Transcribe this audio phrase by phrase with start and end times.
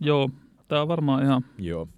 [0.00, 0.30] Joo,
[0.68, 1.44] tää on varmaan ihan...
[1.58, 1.88] Joo.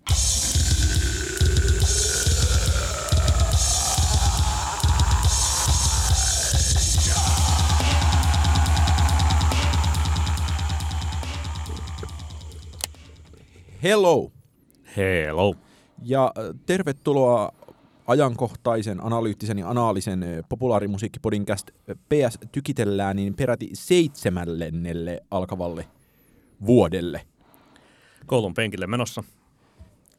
[13.83, 14.33] Hello!
[14.97, 15.55] Hello.
[16.03, 17.53] Ja äh, tervetuloa
[18.07, 25.89] ajankohtaisen, analyyttisen ja anaalisen äh, populaarimusiikkipodcast äh, PS Tykitellään niin peräti seitsemällennelle alkavalle
[26.67, 27.21] vuodelle.
[28.31, 29.25] Koulun penkille menossa.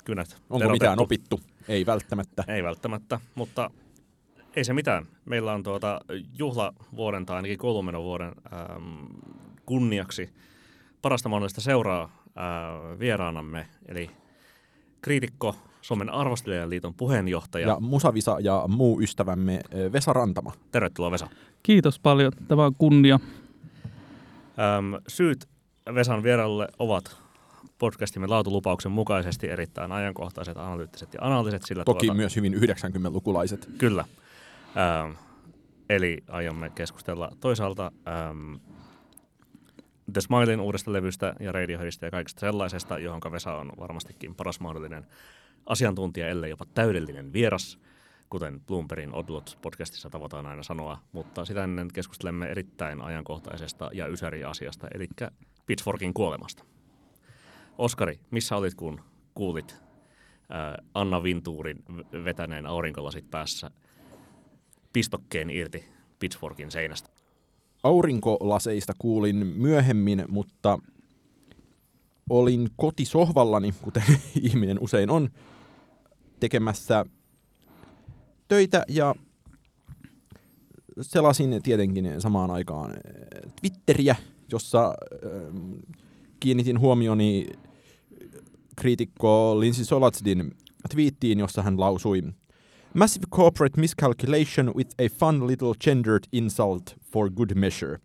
[0.06, 0.72] Kynät Onko terotettu.
[0.72, 1.42] mitään opittu?
[1.68, 2.44] Ei välttämättä.
[2.48, 3.72] Ei välttämättä, mutta
[4.56, 5.06] ei se mitään.
[5.26, 6.02] Meillä on tuota
[6.40, 9.06] juhlavuoden tai ainakin koulumenovuoden ähm,
[9.66, 10.30] kunniaksi
[11.02, 14.10] parasta mahdollista seuraa äh, vieraanamme, eli
[15.02, 17.68] kriitikko, Suomen arvostelijaliiton puheenjohtaja.
[17.68, 20.54] Ja Musavisa ja muu ystävämme äh, Vesa Rantama.
[20.72, 21.28] Tervetuloa Vesa.
[21.64, 23.20] Kiitos paljon, tämä on kunnia.
[24.60, 25.50] Ähm, syyt
[25.96, 27.21] Vesan vierailulle ovat
[27.82, 31.64] podcastimme laatulupauksen mukaisesti erittäin ajankohtaiset, analyyttiset ja analytiset.
[31.64, 33.70] Sillä Toki tuota, myös hyvin 90-lukulaiset.
[33.78, 34.06] Kyllä.
[34.78, 35.12] Ähm,
[35.90, 38.56] eli aiomme keskustella toisaalta ähm,
[40.14, 45.08] The Smilein uudesta levystä ja Radioheadista ja kaikesta sellaisesta, johon Vesa on varmastikin paras mahdollinen
[45.66, 47.80] asiantuntija, ellei jopa täydellinen vieras,
[48.30, 54.44] kuten Bloombergin Oddlots podcastissa tavataan aina sanoa, mutta sitä ennen keskustelemme erittäin ajankohtaisesta ja ysäri
[54.44, 55.08] asiasta, eli
[55.66, 56.64] Pitchforkin kuolemasta.
[57.78, 59.02] Oskari, missä olit, kun
[59.34, 61.84] kuulit äh, Anna Vintuurin
[62.24, 63.72] vetäneen aurinkolasit päässä
[64.94, 65.86] pistokkeen irti
[66.20, 67.10] Pitchforkin seinästä?
[67.84, 70.80] Aurinkolaseista kuulin myöhemmin, mutta
[72.30, 74.04] olin kotisohvallani, kuten
[74.42, 75.30] ihminen usein on,
[76.40, 77.06] tekemässä
[78.48, 79.16] töitä ja
[81.02, 84.16] selasin tietenkin samaan aikaan eh, Twitteriä,
[84.52, 85.32] jossa eh,
[86.42, 87.48] kiinnitin huomioni
[88.76, 90.52] kriitikko Lindsay Solatsdin
[90.90, 92.24] twiittiin, jossa hän lausui
[92.94, 98.00] Massive corporate miscalculation with a fun little gendered insult for good measure.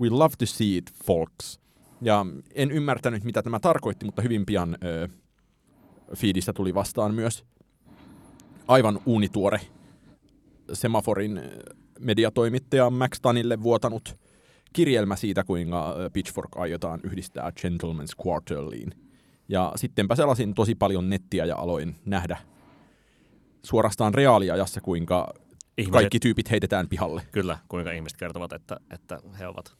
[0.00, 1.60] We love to see it, folks.
[2.02, 5.08] Ja en ymmärtänyt, mitä tämä tarkoitti, mutta hyvin pian ö,
[6.16, 7.44] feedistä tuli vastaan myös
[8.68, 9.60] aivan uunituore
[10.72, 11.40] Semaforin
[11.98, 14.16] mediatoimittaja Max Tanille vuotanut
[14.72, 18.94] kirjelmä siitä, kuinka Pitchfork aiotaan yhdistää Gentleman's Quarterliin.
[19.48, 22.36] Ja sittenpä selasin tosi paljon nettiä ja aloin nähdä
[23.62, 25.34] suorastaan reaaliajassa, kuinka
[25.78, 27.22] Ihmiset, kaikki tyypit heitetään pihalle.
[27.32, 29.74] Kyllä, kuinka ihmiset kertovat, että, että he, ovat,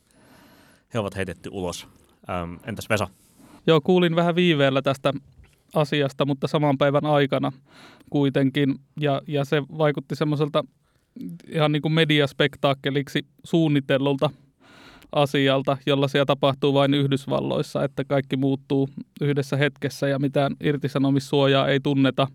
[0.95, 1.89] he ovat heitetty ulos.
[2.31, 3.09] Ähm, entäs Vesa?
[3.67, 5.12] Joo, kuulin vähän viiveellä tästä
[5.75, 7.53] asiasta, mutta saman päivän aikana
[8.11, 8.75] kuitenkin.
[9.01, 10.65] Ja, ja se vaikutti semmoiselta
[11.49, 14.31] ihan niin kuin mediaspektaakkeliksi suunnitellulta
[15.12, 18.88] asialta, jollaisia tapahtuu vain Yhdysvalloissa, että kaikki muuttuu
[19.21, 22.26] yhdessä hetkessä ja mitään irtisanomissuojaa ei tunneta.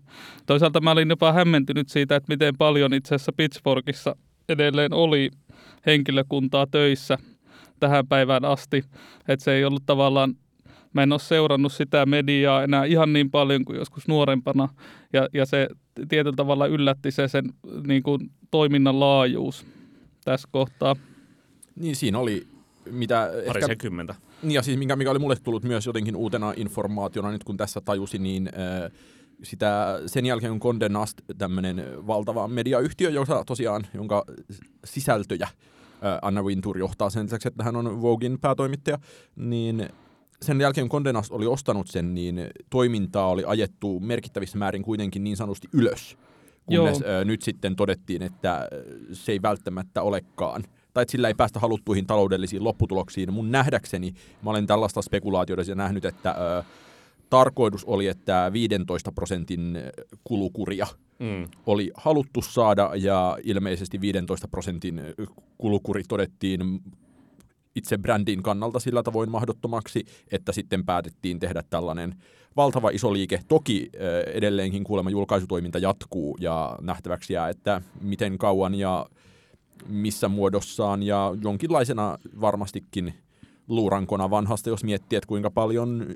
[0.46, 4.16] Toisaalta mä olin jopa hämmentynyt siitä, että miten paljon itse asiassa Pitchforkissa
[4.48, 5.30] edelleen oli
[5.86, 7.18] henkilökuntaa töissä
[7.80, 8.84] tähän päivään asti,
[9.28, 10.34] että se ei ollut tavallaan
[10.96, 14.68] Mä en ole seurannut sitä mediaa enää ihan niin paljon kuin joskus nuorempana,
[15.12, 15.68] ja, ja se
[16.08, 17.44] tietyllä tavalla yllätti se sen
[17.86, 19.66] niin kuin, toiminnan laajuus
[20.24, 20.96] tässä kohtaa.
[21.76, 22.46] Niin siinä oli,
[22.90, 24.14] mitä ehkä, Parisenkymmentä.
[24.42, 27.80] niin ja siis mikä, mikä oli mulle tullut myös jotenkin uutena informaationa, nyt kun tässä
[27.80, 28.92] tajusin, niin äh,
[29.42, 34.24] sitä sen jälkeen kun Condé Nast, tämmöinen valtava mediayhtiö, joka tosiaan, jonka
[34.84, 35.52] sisältöjä äh,
[36.22, 38.98] Anna Wintour johtaa sen lisäksi, että hän on Voguein päätoimittaja,
[39.36, 39.88] niin
[40.42, 45.24] sen jälkeen kun Condé Nast oli ostanut sen, niin toimintaa oli ajettu merkittävissä määrin kuitenkin
[45.24, 46.18] niin sanotusti ylös.
[46.66, 47.10] Kunnes Joo.
[47.10, 48.68] ö, nyt sitten todettiin, että
[49.12, 50.64] se ei välttämättä olekaan.
[50.96, 53.32] Tai että sillä ei päästä haluttuihin taloudellisiin lopputuloksiin.
[53.32, 56.62] Mun nähdäkseni, mä olen tällaista spekulaatioita nähnyt, että ö,
[57.30, 59.78] tarkoitus oli, että 15 prosentin
[60.24, 60.86] kulukuria
[61.18, 61.48] Mm.
[61.66, 65.00] oli haluttu saada ja ilmeisesti 15 prosentin
[65.58, 66.60] kulukuri todettiin
[67.74, 72.14] itse brändin kannalta sillä tavoin mahdottomaksi, että sitten päätettiin tehdä tällainen
[72.56, 73.40] valtava iso liike.
[73.48, 73.90] Toki
[74.34, 79.06] edelleenkin kuulemma julkaisutoiminta jatkuu ja nähtäväksi jää, että miten kauan ja
[79.88, 83.14] missä muodossaan ja jonkinlaisena varmastikin
[83.68, 86.06] luurankona vanhasta, jos miettii, että kuinka paljon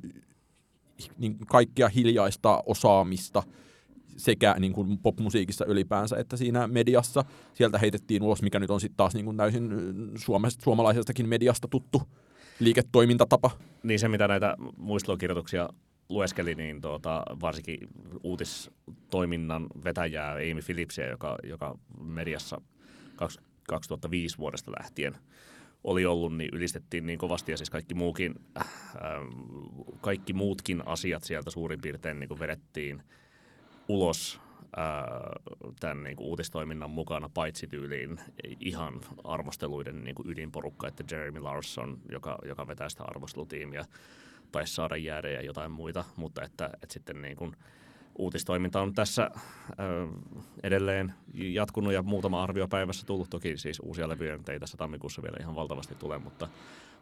[1.19, 3.43] niin kaikkea hiljaista osaamista
[4.17, 7.25] sekä niin kuin popmusiikissa ylipäänsä että siinä mediassa.
[7.55, 11.69] Sieltä heitettiin ulos, mikä nyt on sitten taas niin kuin täysin ö, suomesta, suomalaisestakin mediasta
[11.69, 12.03] tuttu
[12.61, 13.51] liiketoimintatapa.
[13.83, 15.69] Niin se, mitä näitä muistelukirjoituksia
[16.09, 17.89] lueskeli, niin tuota, varsinkin
[18.23, 22.61] uutistoiminnan vetäjää Amy Phillipsia, joka, joka mediassa
[23.17, 25.17] kaks- 2005 vuodesta lähtien
[25.85, 28.69] oli ollut, niin ylistettiin niin kovasti ja siis kaikki, muukin, äh,
[30.01, 33.03] kaikki muutkin asiat sieltä suurin piirtein niin kuin vedettiin
[33.89, 34.41] ulos
[34.79, 35.05] äh,
[35.81, 38.21] tämän niin kuin uutistoiminnan mukana, paitsi tyyliin
[38.61, 43.85] ihan arvosteluiden niin kuin ydinporukka, että Jeremy Larson, joka, joka vetää sitä arvostelutiimiä,
[44.53, 47.57] taisi saada jäädä ja jotain muita, mutta että, että sitten niin kuin,
[48.19, 50.07] uutistoiminta on tässä ö,
[50.63, 53.31] edelleen jatkunut ja muutama arvio päivässä tullut.
[53.31, 56.49] Toki siis uusia levyjä ei tässä tammikuussa vielä ihan valtavasti tule, mutta,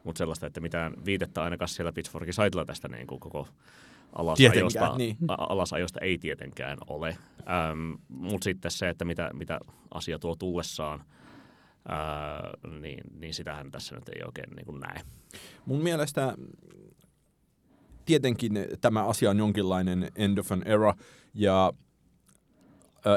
[0.05, 3.49] mutta sellaista, että mitään viitettä ainakaan siellä Pitchforkin saitilla tästä niin kuin koko
[4.13, 5.17] alasajosta, niin.
[5.29, 7.09] alasajosta ei tietenkään ole.
[7.39, 9.61] Ähm, mutta sitten se, että mitä, mitä
[9.95, 11.05] asia tuo tullessaan,
[11.89, 12.51] ää,
[12.81, 15.01] niin, niin sitähän tässä nyt ei oikein niin kuin näe.
[15.67, 16.35] Mun mielestä
[18.09, 20.95] tietenkin tämä asia on jonkinlainen end of an era,
[21.35, 21.73] ja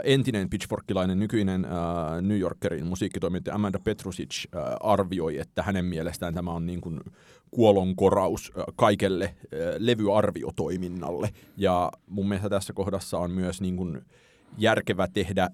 [0.03, 6.51] entinen pitchforkilainen, nykyinen uh, New Yorkerin musiikkitoimittaja Amanda Petrusic uh, arvioi, että hänen mielestään tämä
[6.51, 6.99] on niin kuin
[7.51, 11.29] kuolonkoraus kaikelle uh, levyarviotoiminnalle.
[11.57, 14.01] Ja mun mielestä tässä kohdassa on myös niin kuin
[14.57, 15.49] järkevä tehdä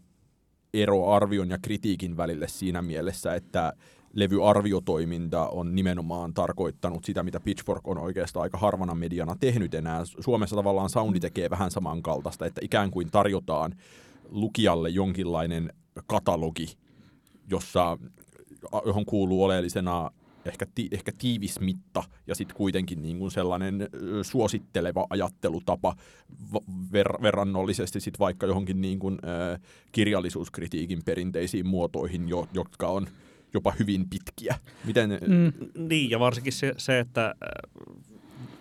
[0.73, 3.73] ero arvion ja kritiikin välille siinä mielessä, että
[4.13, 10.01] levyarviotoiminta on nimenomaan tarkoittanut sitä, mitä Pitchfork on oikeastaan aika harvana mediana tehnyt enää.
[10.19, 13.75] Suomessa tavallaan soundi tekee vähän samankaltaista, että ikään kuin tarjotaan
[14.29, 15.73] lukijalle jonkinlainen
[16.07, 16.77] katalogi,
[17.49, 17.97] jossa,
[18.85, 20.11] johon kuuluu oleellisena
[20.45, 23.89] ehkä, ti, ehkä tiivis mitta ja sitten kuitenkin niin kuin sellainen
[24.21, 25.95] suositteleva ajattelutapa
[26.91, 29.61] ver, verrannollisesti sit vaikka johonkin niin kuin, äh,
[29.91, 33.07] kirjallisuuskritiikin perinteisiin muotoihin, jo, jotka on
[33.57, 34.55] jopa hyvin pitkiä.
[34.85, 35.09] Miten...
[35.09, 35.87] Mm.
[35.87, 38.07] Niin, ja varsinkin se, se että äh,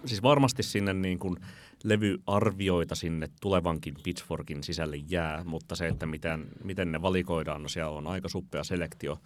[0.05, 1.37] siis varmasti sinne niin kuin
[1.85, 7.91] levyarvioita sinne tulevankin Pitchforkin sisälle jää, mutta se, että miten, miten ne valikoidaan, no siellä
[7.91, 9.19] on aika suppea selektio,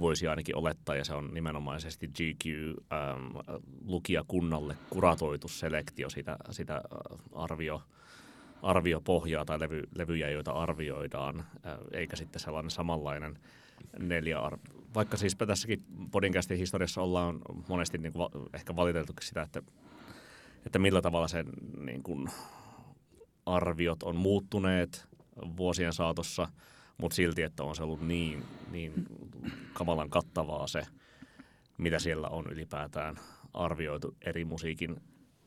[0.00, 2.46] voisi ainakin olettaa, ja se on nimenomaisesti GQ
[2.92, 7.82] ähm, kuratoitu selektio sitä, sitä äh, arvio,
[8.62, 13.38] arviopohjaa tai levy, levyjä, joita arvioidaan, äh, eikä sitten sellainen samanlainen
[13.98, 17.38] neljä arvio vaikka siis tässäkin podcastin historiassa ollaan
[17.68, 19.62] monesti niin kuin ehkä valiteltu sitä, että,
[20.66, 21.46] että millä tavalla sen
[21.84, 22.30] niin kuin
[23.46, 25.06] arviot on muuttuneet
[25.56, 26.48] vuosien saatossa,
[26.98, 28.92] mutta silti, että on se ollut niin, niin
[29.72, 30.82] kamalan kattavaa se,
[31.78, 33.16] mitä siellä on ylipäätään
[33.54, 34.96] arvioitu eri musiikin,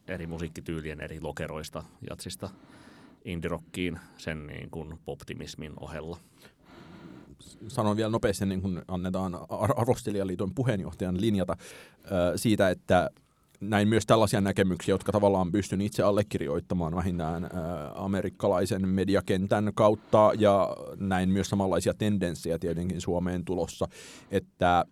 [0.07, 2.49] eri musiikkityylien eri lokeroista, jatsista
[3.25, 6.17] indirokkiin sen niin kuin poptimismin ohella
[7.67, 11.55] sanon vielä nopeasti, niin kun annetaan arvostelijaliiton puheenjohtajan linjata
[12.35, 13.09] siitä, että
[13.61, 17.49] näin myös tällaisia näkemyksiä, jotka tavallaan pystyn itse allekirjoittamaan vähintään
[17.95, 23.87] amerikkalaisen mediakentän kautta ja näin myös samanlaisia tendenssejä tietenkin Suomeen tulossa,
[24.31, 24.85] että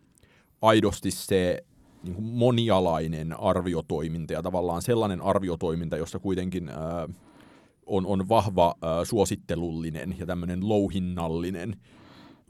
[0.62, 1.64] aidosti se
[2.04, 6.72] niin monialainen arviotoiminta ja tavallaan sellainen arviotoiminta, jossa kuitenkin
[7.86, 11.76] on, on vahva suosittelullinen ja tämmöinen louhinnallinen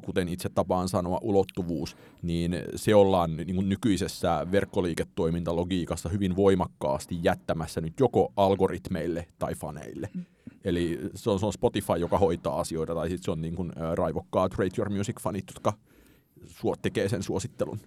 [0.05, 7.81] kuten itse tapaan sanoa, ulottuvuus, niin se ollaan niin kuin nykyisessä verkkoliiketoimintalogiikassa hyvin voimakkaasti jättämässä
[7.81, 10.09] nyt joko algoritmeille tai faneille.
[10.13, 10.25] Mm.
[10.63, 13.73] Eli se on, se on Spotify, joka hoitaa asioita, tai sitten se on niin kuin,
[13.93, 15.73] raivokkaat Rate Your Music-fanit, jotka
[16.81, 17.79] tekee sen suosittelun.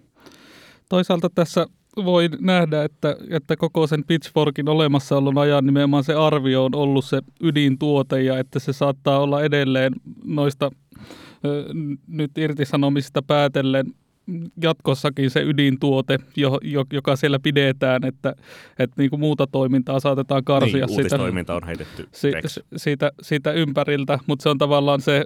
[0.88, 1.66] Toisaalta tässä
[1.96, 7.22] voi nähdä, että, että koko sen Pitchforkin olemassaolon ajan nimenomaan se arvio on ollut se
[7.40, 9.92] ydintuote ja että se saattaa olla edelleen
[10.24, 10.70] noista
[12.08, 13.86] nyt irtisanomisista päätellen
[14.62, 18.34] jatkossakin se ydintuote, jo, jo, joka siellä pidetään, että,
[18.78, 22.32] että niin kuin muuta toimintaa saatetaan karsia niin, sitä, on heitetty si,
[22.76, 25.24] siitä, siitä ympäriltä, mutta se on tavallaan se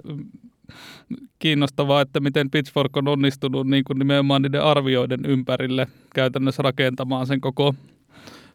[1.39, 7.41] kiinnostavaa, että miten Pitchfork on onnistunut niin kuin nimenomaan niiden arvioiden ympärille käytännössä rakentamaan sen
[7.41, 7.75] koko,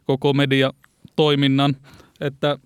[0.05, 1.75] koko mediatoiminnan,
[2.21, 2.57] että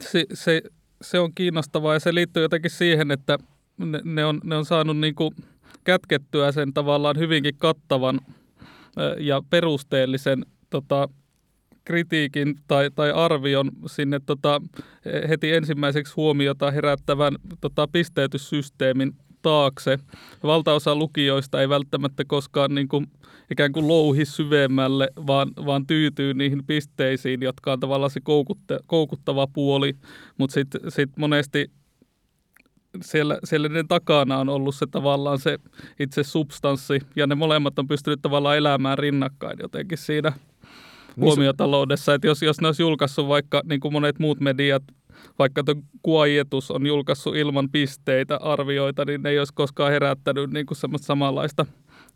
[0.00, 0.62] se, se,
[1.10, 3.38] se on kiinnostavaa ja se liittyy jotenkin siihen, että
[3.78, 5.34] ne, ne, on, ne on saanut niin kuin
[5.84, 8.20] kätkettyä sen tavallaan hyvinkin kattavan
[9.18, 11.08] ja perusteellisen tota,
[11.84, 14.62] kritiikin tai, tai arvion sinne tota,
[15.28, 19.12] heti ensimmäiseksi huomiota herättävän tota, pisteytyssysteemin
[19.46, 19.98] taakse.
[20.42, 23.06] Valtaosa lukijoista ei välttämättä koskaan niin kuin,
[23.50, 28.20] ikään kuin louhi syvemmälle, vaan, vaan tyytyy niihin pisteisiin, jotka on tavallaan se
[28.86, 29.96] koukuttava puoli,
[30.38, 31.70] mutta sitten sit monesti
[33.02, 35.58] siellä, siellä niiden takana on ollut se tavallaan se
[36.00, 40.32] itse substanssi, ja ne molemmat on pystynyt tavallaan elämään rinnakkain jotenkin siinä
[41.16, 42.14] huomiotaloudessa.
[42.14, 44.82] Että jos, jos ne olisi julkaissut vaikka niin kuin monet muut mediat
[45.38, 50.66] vaikka tuo kuajetus on julkaissut ilman pisteitä arvioita, niin ne ei olisi koskaan herättänyt niin
[50.66, 51.66] kuin semmoista samanlaista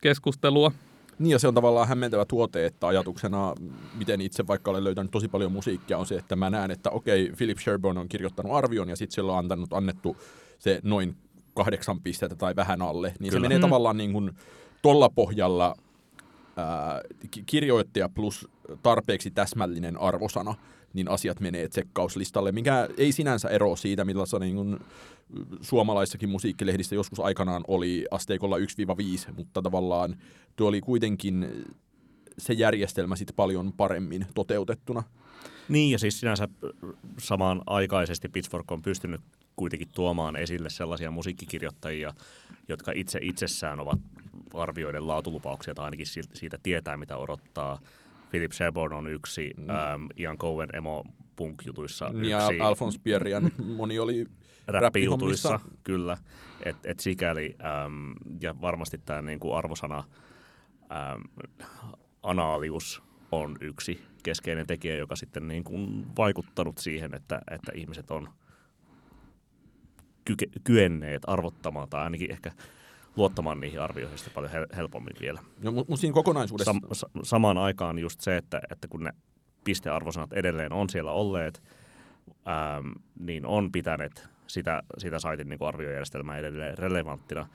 [0.01, 0.73] keskustelua.
[1.19, 3.55] Niin ja se on tavallaan hämmentävä tuote, että ajatuksena,
[3.99, 7.33] miten itse vaikka olen löytänyt tosi paljon musiikkia, on se, että mä näen, että okei,
[7.37, 10.17] Philip Sherburne on kirjoittanut arvion ja sitten sillä on antanut annettu
[10.59, 11.17] se noin
[11.55, 13.09] kahdeksan pistettä tai vähän alle.
[13.09, 13.33] Niin Kyllä.
[13.33, 13.63] se menee Mm.
[13.63, 14.31] tavallaan niin kuin
[14.83, 15.75] tolla pohjalla
[16.57, 17.01] ää,
[17.31, 18.49] ki- kirjoittaja plus
[18.83, 20.55] tarpeeksi täsmällinen arvosana,
[20.93, 24.79] niin asiat menee tsekkauslistalle, mikä ei sinänsä eroa siitä, millaista niin kuin
[25.61, 28.61] suomalaissakin musiikkilehdissä joskus aikanaan oli asteikolla 1-5,
[29.37, 30.17] mutta tavallaan
[30.57, 31.65] tuo oli kuitenkin
[32.39, 35.03] se järjestelmä sitten paljon paremmin toteutettuna.
[35.69, 36.49] Niin, ja siis sinänsä
[37.19, 39.21] samaan aikaisesti Pitchfork on pystynyt
[39.57, 42.15] kuitenkin tuomaan esille sellaisia musiikkikirjoittajia,
[42.69, 44.01] jotka itse itsessään ovat
[44.55, 47.81] arvioiden laatulupauksia, tai ainakin siitä tietää, mitä odottaa.
[48.31, 49.71] Philip Sherborne on yksi, mm.
[49.71, 51.05] ähm, Ian Cohen emo
[51.37, 54.27] punk-jutuissa Ja yksi, Alphonse Pierrian moni oli
[54.67, 56.17] räppijutuissa, kyllä.
[56.65, 60.05] Et, et sikäli, äm, ja varmasti tämä niinku arvosana
[60.83, 61.47] äm,
[62.23, 68.29] anaalius on yksi keskeinen tekijä, joka sitten niin kuin vaikuttanut siihen, että, että ihmiset on
[70.25, 72.53] kyke, kyenneet arvottamaan tai ainakin ehkä
[73.17, 75.41] luottamaan niihin arvioihin sitten paljon hel- helpommin vielä.
[75.63, 76.73] No, mutta siinä kokonaisuudessa...
[76.73, 79.13] Sam, sa, samaan aikaan just se, että, että kun ne
[79.65, 81.63] pistearvosanat edelleen on siellä olleet,
[82.29, 87.49] äm, niin on pitäneet sitä, sitä saitin niin arviojärjestelmää edelleen relevanttina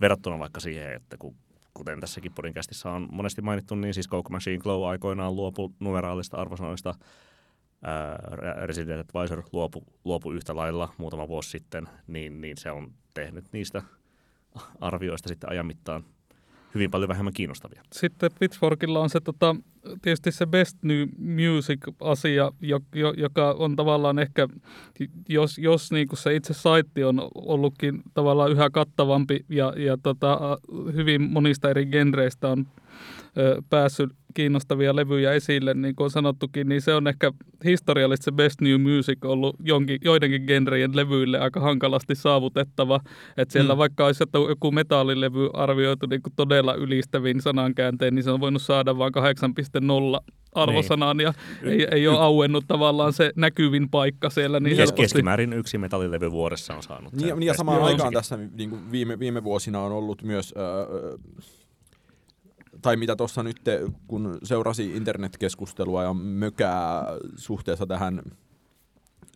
[0.00, 1.34] verrattuna vaikka siihen, että kun,
[1.74, 6.94] kuten tässäkin podcastissa on monesti mainittu, niin siis Coke Machine Glow aikoinaan luopu numeraalista arvosanoista.
[7.82, 8.18] Ää,
[8.66, 13.82] Resident Advisor luopu, luopu yhtä lailla muutama vuosi sitten, niin, niin se on tehnyt niistä
[14.80, 16.04] arvioista sitten ajan mittaan
[16.74, 17.82] hyvin paljon vähemmän kiinnostavia.
[17.92, 19.56] Sitten Pitchforkilla on se tota,
[20.02, 24.48] tietysti se Best New Music-asia, jo, jo, joka on tavallaan ehkä,
[25.28, 30.58] jos, jos niin kuin se itse saitti on ollutkin tavallaan yhä kattavampi ja, ja tota,
[30.94, 32.66] hyvin monista eri genreistä on
[33.70, 37.32] päässyt kiinnostavia levyjä esille, niin kuin on sanottukin, niin se on ehkä
[37.64, 43.00] historiallisesti se Best New Music ollut jonkin, joidenkin genrejen levyille aika hankalasti saavutettava.
[43.36, 43.78] Että siellä Mm.
[43.78, 48.62] vaikka olisi että joku metallilevy arvioitu niin kuin todella ylistävin sanankäänteen, niin se on voinut
[48.62, 50.20] saada vain 8,0
[50.54, 54.60] arvosanan ja ei, ei ole auennut tavallaan se näkyvin paikka siellä.
[54.60, 57.12] Niin Kes, keskimäärin yksi metallilevy vuodessa on saanut.
[57.12, 60.54] Niin, niin ja Best samaan aikaan tässä niin kuin viime, viime vuosina on ollut myös,
[60.56, 61.18] öö,
[62.82, 63.60] tai mitä tuossa nyt,
[64.06, 67.04] kun seurasi internetkeskustelua ja mökää
[67.36, 68.22] suhteessa tähän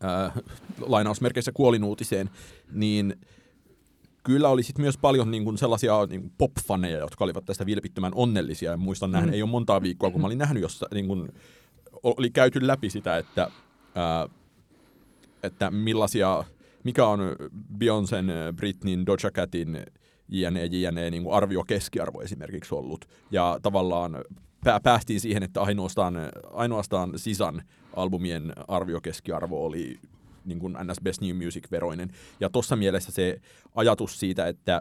[0.05, 0.43] öö,
[0.81, 2.31] lainausmerkeissä kuolinuutiseen,
[2.73, 3.17] niin
[4.25, 8.13] kyllä oli sit myös paljon niin kuin sellaisia niin kuin pop-faneja, jotka olivat tästä vilpittömän
[8.15, 8.71] onnellisia.
[8.71, 9.33] Ja muistan nähdä, Mm.
[9.33, 11.29] ei ole montaa viikkoa, kun mä olin nähnyt, jossa niin kuin,
[12.03, 13.51] oli käyty läpi sitä, että,
[13.95, 14.29] ää,
[15.43, 16.45] että millaisia,
[16.85, 17.21] mikä on
[17.79, 19.79] Beyoncén, Britneyn, Doja Catin,
[20.29, 23.09] jne, jne, niin kuin arvio-keskiarvo esimerkiksi ollut.
[23.31, 24.25] Ja tavallaan
[24.65, 26.15] pää, päästiin siihen, että ainoastaan,
[26.53, 27.63] ainoastaan Sisan
[27.97, 29.97] albumien arviokeskiarvo oli
[30.45, 32.13] niin kuin NS Best New Music-veroinen.
[32.41, 33.41] Ja tuossa mielessä se
[33.75, 34.81] ajatus siitä, että,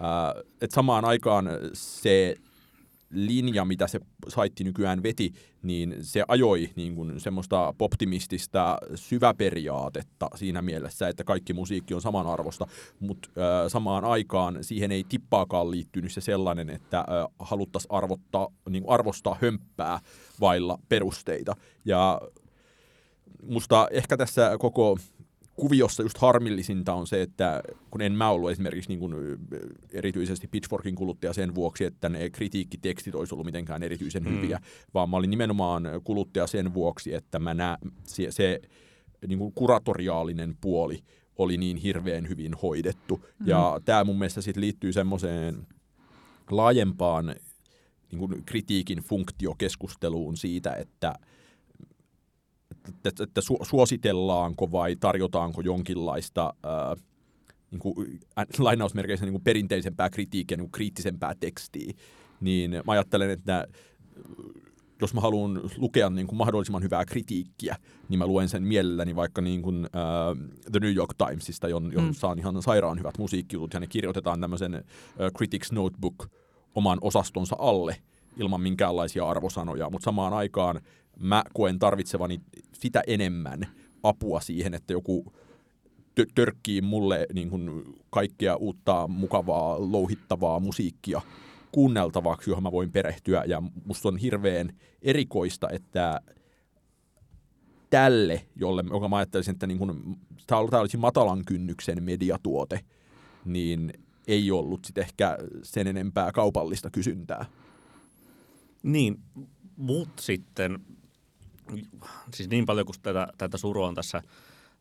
[0.00, 2.36] ää, että samaan aikaan se
[3.14, 10.62] linja, mitä se saitti nykyään veti, niin se ajoi niin kuin semmoista optimistista syväperiaatetta siinä
[10.62, 12.66] mielessä, että kaikki musiikki on samanarvosta,
[13.00, 17.04] mutta äh, samaan aikaan siihen ei tippaakaan liittynyt se sellainen, että
[17.38, 17.90] haluttaisiin
[18.68, 20.00] niin arvostaa hömppää
[20.40, 21.56] vailla perusteita.
[21.84, 22.20] Ja
[23.42, 24.98] musta ehkä tässä koko
[25.56, 29.14] kuviossa just harmillisinta on se, että kun en mä ollut esimerkiksi niin kuin
[29.92, 34.30] erityisesti Pitchforkin kuluttaja sen vuoksi, että ne kritiikkitekstit olisi ollut mitenkään erityisen Mm.
[34.30, 34.60] hyviä,
[34.94, 38.60] vaan mä olin nimenomaan kuluttaja sen vuoksi, että mä nä, se, se
[39.26, 40.98] niin kuin kuratoriaalinen puoli
[41.36, 43.16] oli niin hirveän hyvin hoidettu.
[43.38, 43.46] Mm.
[43.46, 45.66] Ja tämä mun mielestä sit liittyy semmoiseen
[46.50, 47.34] laajempaan
[48.10, 51.14] niin kuin kritiikin funktiokeskusteluun siitä, että
[53.04, 56.96] että, että su- suositellaanko vai tarjotaanko jonkinlaista ää,
[57.70, 61.92] niin kuin, ä, lainausmerkeissä niin kuin perinteisempää kritiikkiä, niin kuin kriittisempää tekstiä,
[62.40, 63.68] niin mä ajattelen, että
[65.00, 67.76] jos mä haluan lukea niin kuin mahdollisimman hyvää kritiikkiä,
[68.08, 72.28] niin mä luen sen mielelläni vaikka niin kuin, äh, The New York Timesista, jon, jossa
[72.28, 74.82] on ihan sairaan hyvät musiikkijutut, ja ne kirjoitetaan tämmöisen äh,
[75.36, 76.26] Critics Notebook
[76.74, 77.96] oman osastonsa alle
[78.36, 80.80] ilman minkäänlaisia arvosanoja, mutta samaan aikaan
[81.18, 82.40] mä koen tarvitsevani
[82.72, 83.66] sitä enemmän
[84.02, 85.32] apua siihen, että joku
[86.20, 91.20] tö- törkkii mulle niin kuin kaikkea uutta, mukavaa, louhittavaa musiikkia
[91.72, 93.44] kuunneltavaksi, johon mä voin perehtyä.
[93.46, 96.20] Ja musta on hirveän erikoista, että
[97.90, 100.16] tälle, jolle, joka mä ajattelisin, että niin kuin,
[100.46, 102.80] tämä olisi matalan kynnyksen mediatuote,
[103.44, 103.92] niin
[104.26, 107.46] ei ollut sit ehkä sen enempää kaupallista kysyntää.
[108.82, 109.20] Niin,
[109.76, 110.78] mutta sitten,
[112.34, 114.22] siis niin paljon kuin tätä, tätä surua on tässä,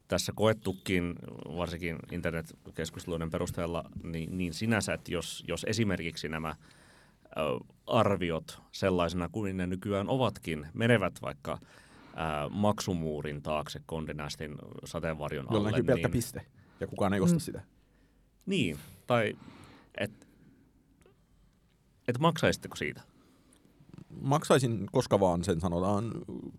[0.08, 1.16] tässä koettukin,
[1.58, 6.56] varsinkin internetkeskusteluiden perusteella, niin, niin sinänsä, että jos, jos esimerkiksi nämä
[7.88, 15.58] arviot sellaisena kuin ne nykyään ovatkin, menevät vaikka ö, maksumuurin taakse Kondinastin sateenvarjon alle.
[15.58, 16.46] Jollain pelkkä niin, piste,
[16.80, 17.40] ja kukaan ei osta Mm.
[17.40, 17.62] sitä.
[18.46, 19.38] Niin, tai
[19.98, 20.26] että
[22.08, 23.02] et maksaisitteko siitä?
[24.22, 26.12] Maksaisin koska vaan sen sanotaan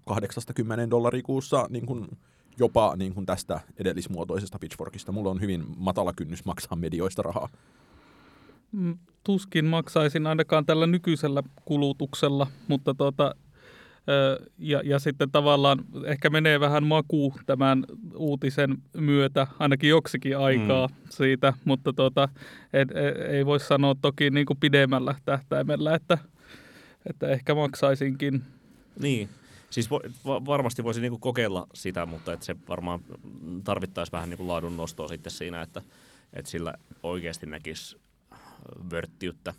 [0.06, 2.08] 80 dollaria kuussa niin kuin
[2.58, 5.12] jopa niin kuin tästä edellismuotoisesta Pitchforkista.
[5.12, 7.48] Mulla on hyvin matala kynnys maksaa medioista rahaa.
[8.72, 12.94] Mm, Tuskin maksaisin ainakaan tällä nykyisellä kulutuksella, mutta
[14.08, 17.84] ö, ja, ja sitten tavallaan ehkä menee vähän maku tämän
[18.14, 20.94] uutisen myötä, ainakin joksikin aikaa mm.
[21.10, 22.28] siitä, mutta tota,
[22.72, 26.18] et, et, ei voi sanoa toki niin kuin pidemmällä tähtäimellä, että,
[27.06, 28.42] että ehkä maksaisinkin.
[29.00, 29.28] Niin,
[29.70, 33.00] siis vo, va, varmasti voisi niinku kokeilla sitä, mutta et se varmaan
[33.64, 35.82] tarvittaisi vähän niinku laadun nostoa sitten siinä, että
[36.32, 37.96] et sillä oikeasti näkisi
[38.90, 39.54] vörttiyttä.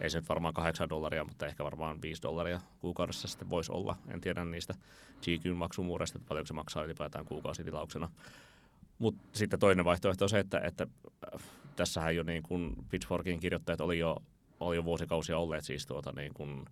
[0.00, 3.96] Ei se nyt varmaan 8 dollaria, mutta ehkä varmaan 5 dollaria kuukaudessa sitten voisi olla.
[4.08, 4.74] En tiedä niistä
[5.22, 8.10] GQ-maksumuureista, että paljonko se maksaa ylipäätään kuukausitilauksena.
[8.98, 10.86] Mutta sitten toinen vaihtoehto on se, että, että
[11.34, 11.42] äh,
[11.76, 14.22] tässähän jo niin kuin Pitchforkin kirjoittajat oli jo,
[14.60, 16.64] oli jo vuosikausia olleet siis tuota niin kuin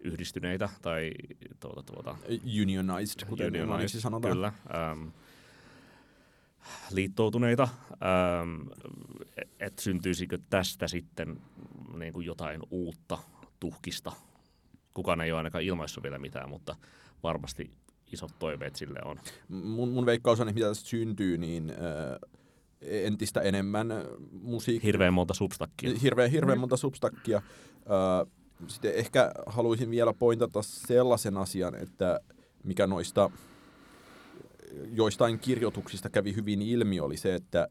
[0.00, 1.12] yhdistyneitä tai
[1.60, 2.16] tuota, tuota,
[2.62, 4.34] Unionized, kuten unionized, sanotaan.
[4.34, 4.52] Kyllä.
[4.74, 5.08] Ähm,
[6.90, 8.68] liittoutuneita, ähm,
[9.60, 11.40] että syntyisikö tästä sitten
[11.98, 13.18] niin kuin jotain uutta
[13.60, 14.12] tuhkista.
[14.94, 16.76] Kukaan ei ole ainakaan ilmaissut vielä mitään, mutta
[17.22, 17.70] varmasti
[18.12, 19.20] isot toiveet sille on.
[19.48, 21.76] Mun, mun veikkaus on, että mitä tästä syntyy, niin äh,
[22.82, 23.88] entistä enemmän
[24.42, 24.88] musiikkia.
[24.88, 25.90] Hirveän monta substakkia.
[26.02, 27.36] Hirveän, hirveän monta substakkia.
[27.36, 28.32] Äh,
[28.66, 32.20] sitten ehkä haluaisin vielä pointata sellaisen asian, että
[32.64, 33.30] mikä noista
[34.92, 37.68] joistain kirjoituksista kävi hyvin ilmi, oli se, että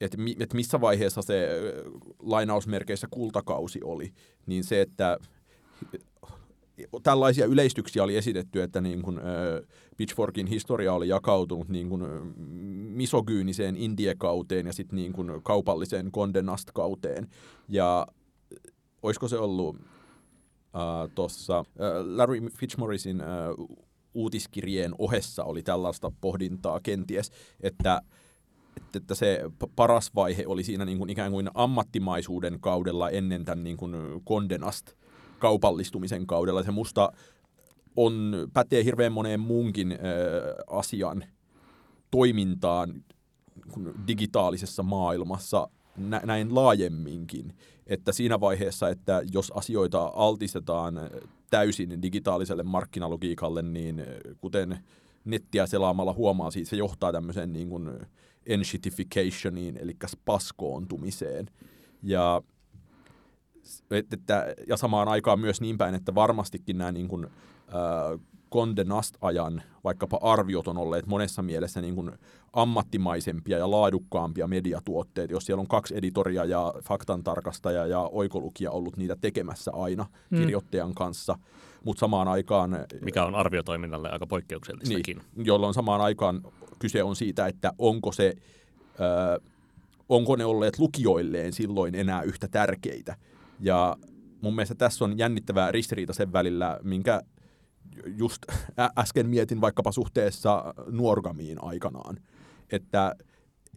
[0.00, 4.12] että, että missä vaiheessa se ö, lainausmerkeissä kultakausi oli,
[4.46, 5.18] niin se, että
[7.02, 12.02] tällaisia yleistyksiä oli esitetty, että niin kuin, ö, Pitchforkin historia oli jakautunut niin kuin,
[12.96, 17.28] misogyyniseen indiekauteen ja sitten niin kuin kaupalliseen Condé Nast-kauteen.
[17.68, 18.06] Ja
[19.02, 21.64] olisiko se ollut äh, tuossa äh,
[22.16, 23.26] Larry Fitzmaurisin äh,
[24.14, 28.02] uutiskirjeen ohessa oli tällaista pohdintaa kenties, että
[28.94, 29.40] että- se
[29.76, 34.95] paras vaihe oli siinä niin kuin ikään kuin ammattimaisuuden kaudella ennen tämän niin kuin kondenast
[35.38, 36.62] kaupallistumisen kaudella.
[36.62, 37.12] Se musta
[37.96, 39.96] on, pätee hirveän moneen muunkin ö,
[40.66, 41.24] asian
[42.10, 43.04] toimintaan
[44.06, 47.52] digitaalisessa maailmassa nä- näin laajemminkin.
[47.86, 50.94] Että siinä vaiheessa, että jos asioita altistetaan
[51.50, 54.04] täysin digitaaliselle markkinalogiikalle, niin
[54.40, 54.78] kuten
[55.24, 57.90] nettiä selaamalla huomaa, siitä se johtaa tämmöiseen niin kuin
[59.80, 61.46] eli spaskoontumiseen.
[62.02, 62.42] Ja,
[64.12, 67.26] että, ja samaan aikaan myös niin päin, että varmastikin nämä niin kuin,
[68.52, 72.10] Conde Nast-ajan vaikkapa arviot on olleet monessa mielessä niin kuin
[72.52, 79.16] ammattimaisempia ja laadukkaampia mediatuotteita, jos siellä on kaksi editoria ja faktantarkastaja ja oikolukija ollut niitä
[79.20, 80.38] tekemässä aina Mm.
[80.38, 81.38] kirjoittajan kanssa,
[81.84, 85.16] mutta samaan aikaan Mikä on arviotoiminnalle aika poikkeuksellistakin.
[85.36, 86.40] niin, jolloin samaan aikaan
[86.78, 88.34] kyse on siitä, että onko se,
[89.00, 89.40] ö,
[90.08, 93.16] onko ne olleet lukijoilleen silloin enää yhtä tärkeitä.
[93.60, 93.96] Ja
[94.40, 97.20] mun mielestä tässä on jännittävää ristiriita sen välillä, minkä
[98.16, 98.42] just
[98.98, 102.16] äsken mietin vaikkapa suhteessa nuorgamiin aikanaan,
[102.70, 103.14] että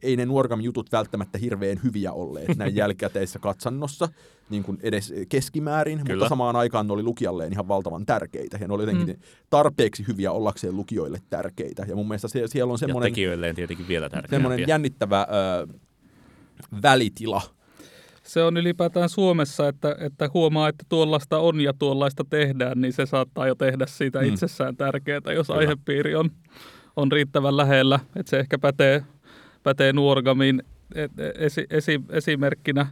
[0.03, 4.09] ei ne nuorgam-jutut välttämättä hirveän hyviä olleet näin jälkikäteisessä katsannossa,
[4.49, 6.13] niin kuin edes keskimäärin, Kyllä.
[6.15, 8.57] mutta samaan aikaan ne oli lukijalleen ihan valtavan tärkeitä.
[8.61, 9.21] Ja ne oli jotenkin Mm.
[9.49, 11.85] tarpeeksi hyviä ollakseen lukijoille tärkeitä.
[11.87, 14.65] Ja mun mielestä se, siellä on Ja semmoinen, tekijöilleen tietenkin vielä semmoinen tärkeämpiä.
[14.73, 15.67] jännittävä ö,
[16.81, 17.41] välitila.
[18.29, 23.05] Se on ylipäätään Suomessa, että, että huomaa, että tuollaista on ja tuollaista tehdään, niin se
[23.05, 24.25] saattaa jo tehdä siitä Mm.
[24.25, 24.33] mm.
[24.33, 25.59] itsessään tärkeää, jos Kyllä.
[25.59, 26.31] aihepiiri on,
[26.95, 27.99] on riittävän lähellä.
[28.15, 29.03] Että se ehkä pätee,
[29.63, 30.63] pätee nuorgamiin
[31.35, 32.87] esi, esi, esimerkkinä.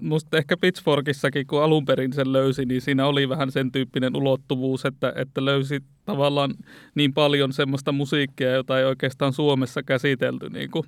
[0.00, 4.84] Musta ehkä Pitchforkissakin, kun alun perin sen löysi, niin siinä oli vähän sen tyyppinen ulottuvuus,
[4.84, 6.54] että, että löysi tavallaan
[6.94, 10.84] niin paljon semmoista musiikkia, jota ei oikeastaan Suomessa käsitelty niin kuin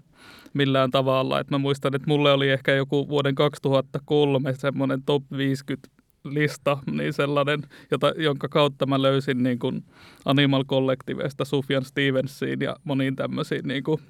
[0.54, 1.40] millään tavalla.
[1.40, 5.88] Et mä muistan, että mulle oli ehkä joku vuoden 2003 semmoinen top 50
[6.24, 9.84] lista, niin sellainen, jota, jonka kautta mä löysin niin kuin
[10.24, 14.00] Animal Collectivesta Sufjan Stevensiin ja moniin tämmöisiin niin kuin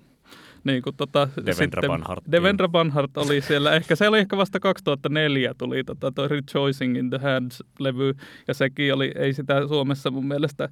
[0.66, 2.24] niin kuin, tota, Devendra Banhart.
[2.33, 3.72] Devendra Banhart oli siellä.
[3.72, 8.14] Ehkä se oli ehkä vasta 2004 tuli tota, toi Rejoicing in the Hands-levy,
[8.48, 10.68] ja sekin oli, ei sitä Suomessa mun mielestä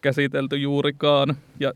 [0.00, 1.36] käsitelty juurikaan.
[1.60, 1.72] Ja,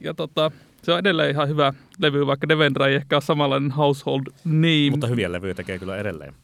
[0.00, 0.50] ja tota,
[0.82, 4.90] se on edelleen ihan hyvä levy, vaikka Devendra ei ehkä ole samanlainen household name.
[4.90, 6.34] Mutta hyviä levyjä tekee kyllä edelleen.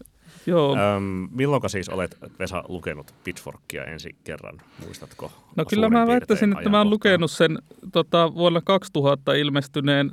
[0.46, 0.76] Joo.
[0.96, 4.60] Öm, milloinka siis olet, Vesa, lukenut Pitchforkia ensi kerran?
[4.84, 5.32] Muistatko?
[5.56, 7.58] No kyllä mä väittäisin, että mä oon lukenut sen
[7.92, 10.10] tota, vuonna 2000 ilmestyneen,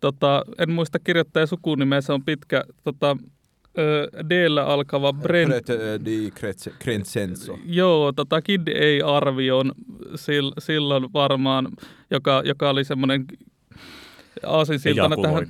[0.00, 3.16] tota, en muista kirjoittajan sukunimeä, se on pitkä, tota,
[4.28, 5.52] D-llä alkava Brent.
[6.04, 6.32] Di
[6.80, 7.58] Crescenzo.
[7.64, 9.72] Joo, tota Kid ei arvion
[10.24, 11.68] sil, silloin varmaan,
[12.10, 13.24] joka, joka oli semmoinen
[14.46, 15.46] aasinsiltana tähän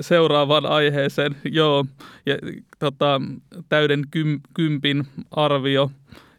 [0.00, 1.36] seuraavaan aiheeseen.
[1.44, 1.84] Joo,
[2.26, 2.34] ja,
[2.78, 3.20] tota,
[3.68, 5.90] täyden kym, kympin arvio,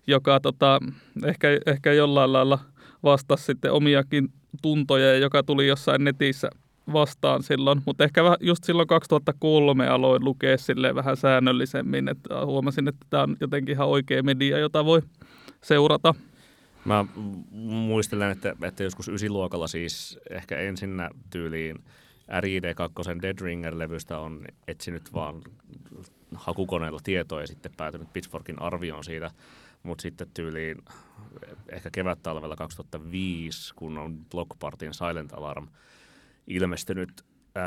[0.08, 0.80] joka tota,
[1.26, 2.60] ehkä, ehkä jollain lailla
[3.04, 4.30] vastasi sitten omiakin
[4.62, 6.50] tuntoja, joka tuli jossain netissä
[6.94, 13.06] vastaan silloin, mutta ehkä just silloin 2003 aloin lukea sille vähän säännöllisemmin, että huomasin, että
[13.10, 15.02] tämä on jotenkin ihan oikea media, jota voi
[15.64, 16.16] seurata.
[16.90, 17.06] Mä
[17.52, 21.84] muistelen, että, että joskus ysiluokalla siis ehkä ensinnä tyyliin
[22.30, 25.42] RID2 Dead Ringer-levystä on etsinyt vaan
[26.36, 29.32] hakukoneella tietoa ja sitten päätynyt Pitchforkin arvioon siitä.
[29.84, 30.78] Mutta sitten tyyliin
[31.72, 35.68] ehkä kevät-talvella 2005, kun on Block Partyn Silent Alarm
[36.48, 37.26] ilmestynyt,
[37.56, 37.66] ää,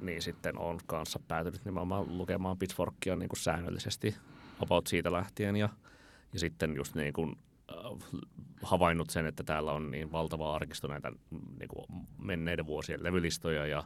[0.00, 4.16] niin sitten on kanssa päätynyt nimenomaan lukemaan Pitchforkia niin kuin säännöllisesti
[4.62, 5.56] about siitä lähtien.
[5.56, 5.68] Ja,
[6.32, 7.36] ja sitten just niin kuin
[8.62, 11.12] havainnut sen, että täällä on niin valtava arkisto näitä
[11.58, 11.86] niin kuin
[12.18, 13.84] menneiden vuosien levylistoja ja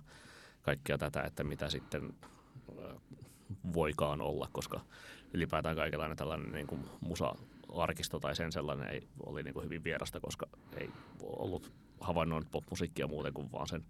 [0.63, 2.15] kaikkea tätä, että mitä sitten
[2.79, 2.97] äh,
[3.75, 4.81] voikaan olla, koska
[5.33, 10.21] ylipäätään kaikenlainen tällainen niin kuin musa-arkisto tai sen sellainen ei, oli niin kuin hyvin vierasta,
[10.21, 10.91] koska ei
[11.23, 13.85] ollut havainnoinut popmusiikkia muuten kuin vaan sen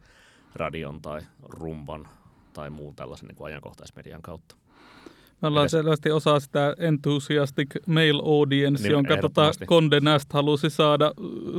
[0.55, 2.09] radion tai rumban
[2.53, 4.57] tai muun tällaisen niin kuin ajankohtaismedian kautta.
[5.45, 9.51] Me ollaan selvästi osa sitä enthusiastic male audience, Niin, jonka tota.
[9.65, 11.13] Condé Nast halusi saada,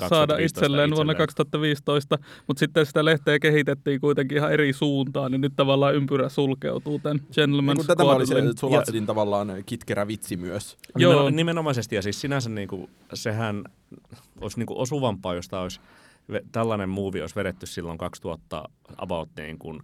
[0.10, 1.28] saada itselleen vuonna itselleen.
[1.28, 2.18] 2015,
[2.48, 7.20] mutta sitten sitä lehteä kehitettiin kuitenkin ihan eri suuntaan, niin nyt tavallaan ympyrä sulkeutuu tämän
[7.20, 8.36] Gentleman's Niin tämä oli se.
[8.60, 10.78] Sulatsedin tavallaan kitkerä vitsi myös.
[10.96, 11.12] Joo.
[11.14, 11.30] Joo.
[11.30, 13.64] Nimenomaisesti, ja siis sinänsä niin kuin, sehän
[14.42, 15.80] olisi niin kuin osuvampaa, jos tämä olisi
[16.52, 19.84] tällainen movie olisi vedetty silloin 2000 about niin kuin 16-17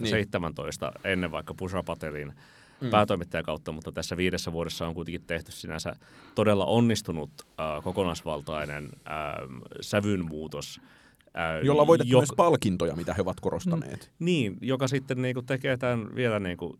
[0.00, 0.92] Niin.
[1.04, 2.32] ennen vaikka Pusha Patelin
[2.80, 2.90] mm.
[2.90, 5.96] päätoimittajan kautta, mutta tässä viidessä vuodessa on kuitenkin tehty sinänsä
[6.34, 9.48] todella onnistunut äh, kokonaisvaltainen äh,
[9.80, 10.80] sävynmuutos.
[11.26, 14.10] Äh, Jolla voitettu jok- myös palkintoja, mitä he ovat korostaneet.
[14.18, 16.78] niin, joka sitten niinku tekee tämän vielä niinku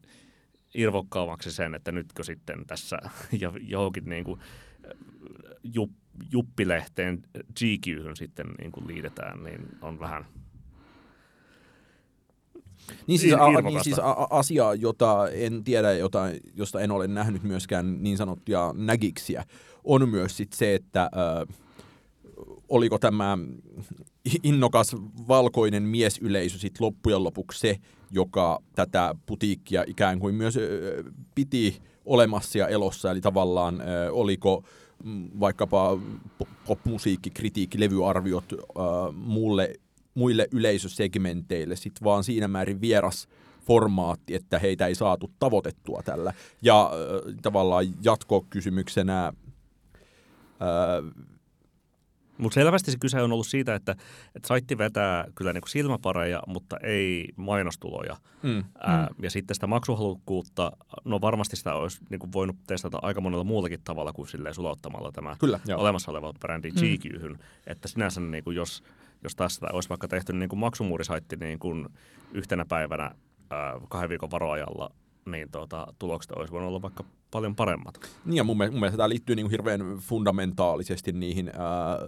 [0.75, 2.99] irvokkaammaksi sen, että nytkö sitten tässä
[3.41, 4.39] ja johonkin niinku
[5.75, 5.91] jup,
[6.33, 7.23] juppilehteen
[7.61, 10.27] GQhyn sitten niinku liitetään, niin on vähän
[13.07, 16.21] Niin siis, Ir- a, niin siis a, asia, jota en tiedä, jota,
[16.55, 19.45] josta en ole nähnyt myöskään niin sanottuja nägiksiä,
[19.85, 21.47] on myös sit se, että ö,
[22.69, 23.39] oliko tämä
[24.43, 24.97] innokas
[25.29, 27.77] valkoinen miesyleisö sit loppujen lopuksi se,
[28.11, 34.65] joka tätä putiikkia ikään kuin myös ö, piti olemassa ja elossa, eli tavallaan ö, oliko
[35.41, 35.99] vaikkapa
[36.43, 38.57] po- popmusiikki, kritiikki, levyarviot ö,
[39.13, 39.75] muulle
[40.15, 43.29] muille yleisösegmenteille sit vaan siinä määrin vieras
[43.67, 46.33] formaatti, että heitä ei saatu tavoitettua tällä.
[46.63, 49.35] Ja äh, tavallaan jatkokysymyksenä äh,
[52.39, 53.93] Mutta selvästi se kyse on ollut siitä, että,
[54.35, 58.17] että saitti vetää kyllä niinku silmäpareja, mutta ei mainostuloja.
[58.43, 60.73] mm, Ää, ja sitten sitä maksuhalukkuutta,
[61.05, 65.37] no varmasti sitä olisi niinku voinut testata aika monella muullakin tavalla kuin silleen sulauttamalla tämä
[65.41, 65.81] Kyllä, joo.
[65.81, 66.77] olemassa oleva brändi Mm.
[66.77, 67.39] GQhyn.
[67.67, 68.83] Että sinänsä niinku jos,
[69.25, 71.75] jos tästä olisi vaikka tehty niinku maksumuurisaitti niinku
[72.33, 73.15] yhtenä päivänä
[73.51, 74.91] ää, kahden viikon varoajalla,
[75.27, 77.95] niin tuota, tulokset olisi voinut olla vaikka paljon paremmat.
[78.25, 81.99] Niin ja mun, mielestä, mun mielestä tämä liittyy niin hirveän fundamentaalisesti niihin ää,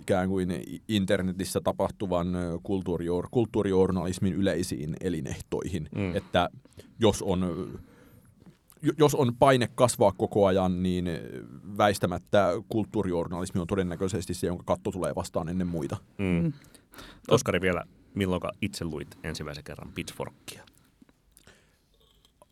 [0.00, 0.48] ikään kuin
[0.88, 2.28] internetissä tapahtuvan
[2.62, 5.88] kulttuurijour, kulttuurijournalismin yleisiin elinehtoihin.
[5.94, 6.16] Mm.
[6.16, 6.48] Että
[6.98, 7.68] jos on,
[8.98, 11.08] jos on paine kasvaa koko ajan, niin
[11.78, 15.96] väistämättä kulttuurijournalismi on todennäköisesti se, jonka katto tulee vastaan ennen muita.
[16.18, 16.26] Mm.
[16.26, 16.52] Mm.
[17.30, 20.62] Oskari vielä, milloin itse luit ensimmäisen kerran Pitchforkia?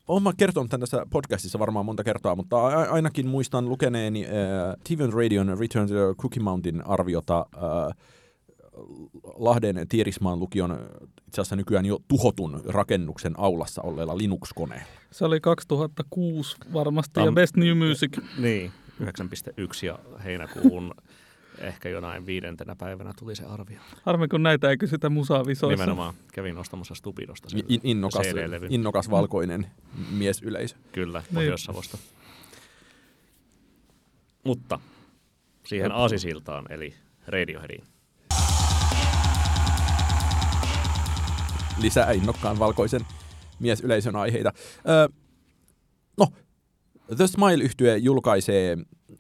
[0.09, 4.31] Olen mä kertonut tämän tässä podcastissa varmaan monta kertaa, mutta ainakin muistan lukeneeni äh,
[4.89, 7.97] TV Radion Return to the Cookie Mountain arviota äh,
[9.35, 10.73] Lahden Tierismaan lukion
[11.27, 14.87] itse asiassa nykyään jo tuhotun rakennuksen aulassa olleella Linux-koneella.
[15.11, 18.19] Se oli 2006 varmasti, ja Tam- Best New Music.
[18.39, 19.07] Niin, 9.1
[19.87, 20.95] ja heinäkuun
[21.59, 23.79] ehkä jonain viidentenä päivänä tuli se arvio.
[24.03, 25.83] Harmi, kun näitä ei kysytä musavisoissa.
[25.85, 28.73] Nimenomaan kävin ostamassa Stupidosta sen In, innokas, CD-levyn.
[28.73, 29.67] innokas valkoinen
[30.11, 30.77] miesyleisö.
[30.93, 31.35] Kyllä, Niin.
[31.35, 31.99] Pohjois-Savosta.
[34.45, 34.81] Mutta
[35.67, 36.95] siihen aasisiltaan, eli
[37.27, 37.85] Radioheadiin.
[41.81, 43.01] Lisää innokkaan valkoisen
[43.61, 44.53] miesyleisön aiheita.
[44.89, 45.09] Öö,
[46.19, 46.27] no,
[47.17, 48.77] The smile yhtye julkaisee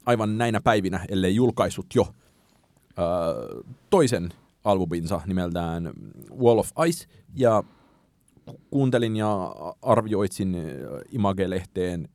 [0.06, 2.06] aivan näinä päivinä, ellei julkaissut jo,
[2.98, 4.28] öö, toisen
[4.64, 5.90] albuminsa nimeltään
[6.38, 7.64] Wall of Ice, ja
[8.46, 10.56] ku- kuuntelin ja arvioitsin
[11.12, 12.08] Image-lehteen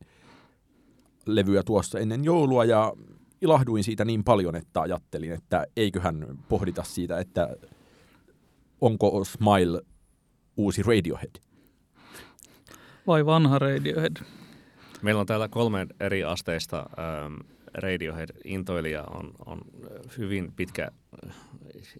[1.26, 2.92] levyä tuossa ennen joulua, ja
[3.40, 7.56] ilahduin siitä niin paljon, että ajattelin, että eiköhän pohdita siitä, että
[8.80, 9.82] onko Smile
[10.58, 11.40] uusi Radiohead.
[13.06, 14.16] Vai vanha Radiohead.
[15.02, 17.34] Meillä on täällä kolme eri asteista ähm,
[17.74, 19.04] Radiohead-intoilija.
[19.04, 19.60] On, on
[20.18, 20.90] hyvin pitkä
[21.26, 21.34] äh,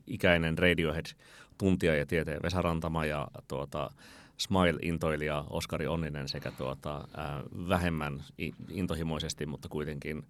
[0.06, 3.90] ikäinen Radiohead-tuntija ja tieteen Vesa Rantama ja tuota,
[4.36, 8.24] Smile-intoilija Oskari Onninen sekä tuota, äh, vähemmän
[8.68, 10.22] intohimoisesti, mutta kuitenkin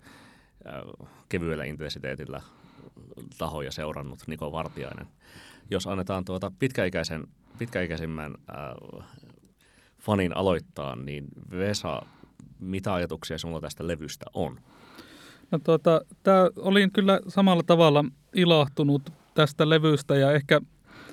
[0.66, 2.42] äh, kevyellä intensiteetillä
[3.38, 5.06] tahoja seurannut Niko Vartiainen.
[5.70, 7.26] Jos annetaan tuota pitkäikäisen,
[7.58, 9.08] pitkäikäisimmän äh,
[9.98, 12.02] fanin aloittaa, niin Vesa,
[12.60, 14.60] mitä ajatuksia sinulla tästä levystä on?
[15.50, 20.60] No tuota, tää, olin kyllä samalla tavalla ilahtunut tästä levystä ja ehkä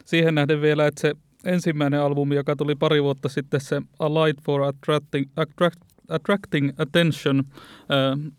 [0.05, 1.13] siihen nähden vielä, että se
[1.45, 5.79] ensimmäinen albumi, joka tuli pari vuotta sitten, se A Light for Attracting, attract,
[6.09, 7.43] attracting Attention,
[7.79, 8.31] äh,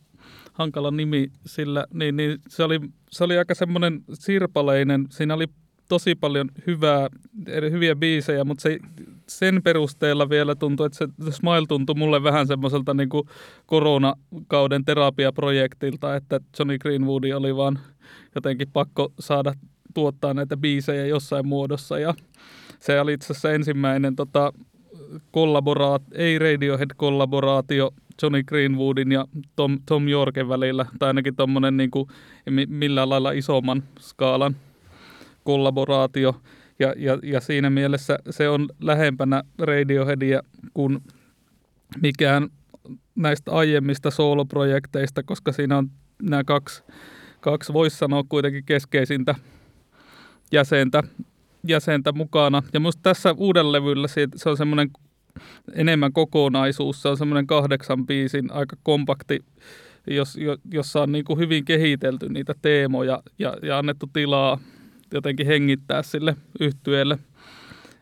[0.52, 5.46] hankala nimi sillä, niin, niin se, oli, se oli aika semmoinen sirpaleinen, siinä oli
[5.88, 7.08] tosi paljon hyvää,
[7.70, 8.78] hyviä biisejä, mutta se,
[9.26, 13.28] sen perusteella vielä tuntui, että se Smile tuntui mulle vähän semmoiselta niin kuin
[13.66, 17.78] koronakauden terapiaprojektilta, että Johnny Greenwoodi oli vaan
[18.34, 19.52] jotenkin pakko saada
[19.94, 21.98] tuottaa näitä biisejä jossain muodossa.
[21.98, 22.14] Ja
[22.80, 24.52] se oli itse asiassa ensimmäinen tota,
[25.30, 27.90] kollaboraat, ei Radiohead-kollaboraatio
[28.22, 32.08] Johnny Greenwoodin ja Tom, Tom Yorken välillä, tai ainakin tuommoinen niin kuin,
[32.50, 34.56] mi- millään lailla isomman skaalan
[35.46, 36.40] kollaboraatio.
[36.78, 40.42] Ja, ja, ja siinä mielessä se on lähempänä Radioheadia
[40.74, 40.98] kuin
[42.02, 42.48] mikään
[43.14, 45.90] näistä aiemmista sooloprojekteista, koska siinä on
[46.22, 46.82] nämä kaksi,
[47.40, 49.34] kaksi voisi sanoa kuitenkin keskeisintä
[50.52, 51.02] jäsentä,
[51.68, 52.62] jäsentä mukana.
[52.72, 54.90] Ja minusta tässä uudella levyllä se, on semmoinen
[55.72, 57.02] enemmän kokonaisuus.
[57.02, 59.44] Se on semmoinen kahdeksan biisin aika kompakti,
[60.06, 64.58] jos, jo, jossa on niin kuin hyvin kehitelty niitä teemoja ja, ja annettu tilaa
[65.12, 67.18] jotenkin hengittää sille yhtyeelle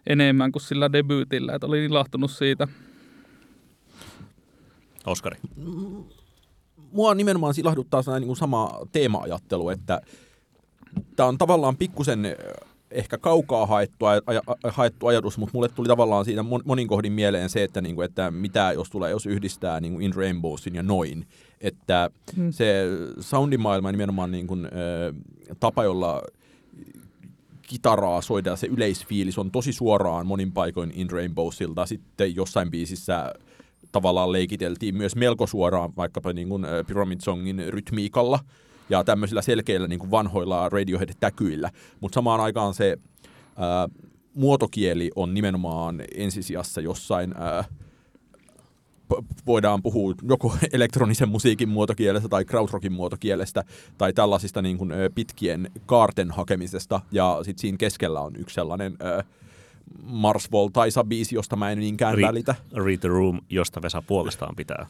[0.06, 1.54] enemmän kuin sillä debyytillä.
[1.54, 2.68] Että olin ilahtunut siitä.
[5.06, 5.36] Oskari.
[6.92, 10.00] Mua nimenomaan ilahduttaa sellainen niin sama teema-ajattelu, että
[11.16, 12.36] tämä on tavallaan pikkusen eh,
[12.90, 17.12] ehkä kaukaa haettu, aj- aj- haettu ajatus, mutta mulle tuli tavallaan siinä mon- monin kohdin
[17.12, 20.74] mieleen se, että, niin kuin, että mitä jos tulee, jos yhdistää niin kuin In Rainbowsin
[20.74, 21.26] ja noin.
[21.60, 22.52] Että Mm.
[22.52, 22.84] se
[23.20, 24.68] soundimaailma nimenomaan niin kuin, ö,
[25.60, 26.22] tapa, jolla
[27.66, 31.86] kitaraa soidaan, se yleisfiilis on tosi suoraan monin paikoin In Rainbowsilta.
[31.86, 33.34] Sitten jossain biisissä
[33.92, 38.38] tavallaan leikiteltiin myös melko suoraan vaikkapa niin kuin Pyramid Songin rytmiikalla
[38.90, 41.70] ja tämmöisillä selkeillä niin kuin vanhoilla Radiohead-täkyillä.
[42.00, 42.96] Mutta samaan aikaan se
[43.56, 43.88] ää,
[44.34, 47.64] muotokieli on nimenomaan ensisijassa jossain ää,
[49.46, 53.64] voidaan puhua joko elektronisen musiikin muotokielestä tai krautrockin muotokielestä
[53.98, 57.00] tai tällaisista niin kuin, pitkien kaarten hakemisesta.
[57.12, 59.22] Ja sitten siinä keskellä on yksi sellainen ö,
[60.02, 62.54] Mars Voltaisa biisi, josta mä en niinkään Ri- välitä.
[62.72, 64.86] Read the Room, josta Vesa puolestaan pitää.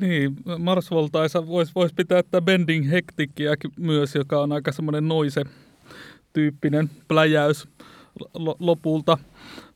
[0.00, 5.44] Niin, Mars Voltaisa voisi vois pitää tätä Bending Hectickiäkin myös, joka on aika semmoinen noise
[6.32, 7.68] tyyppinen pläjäys
[8.58, 9.18] lopulta.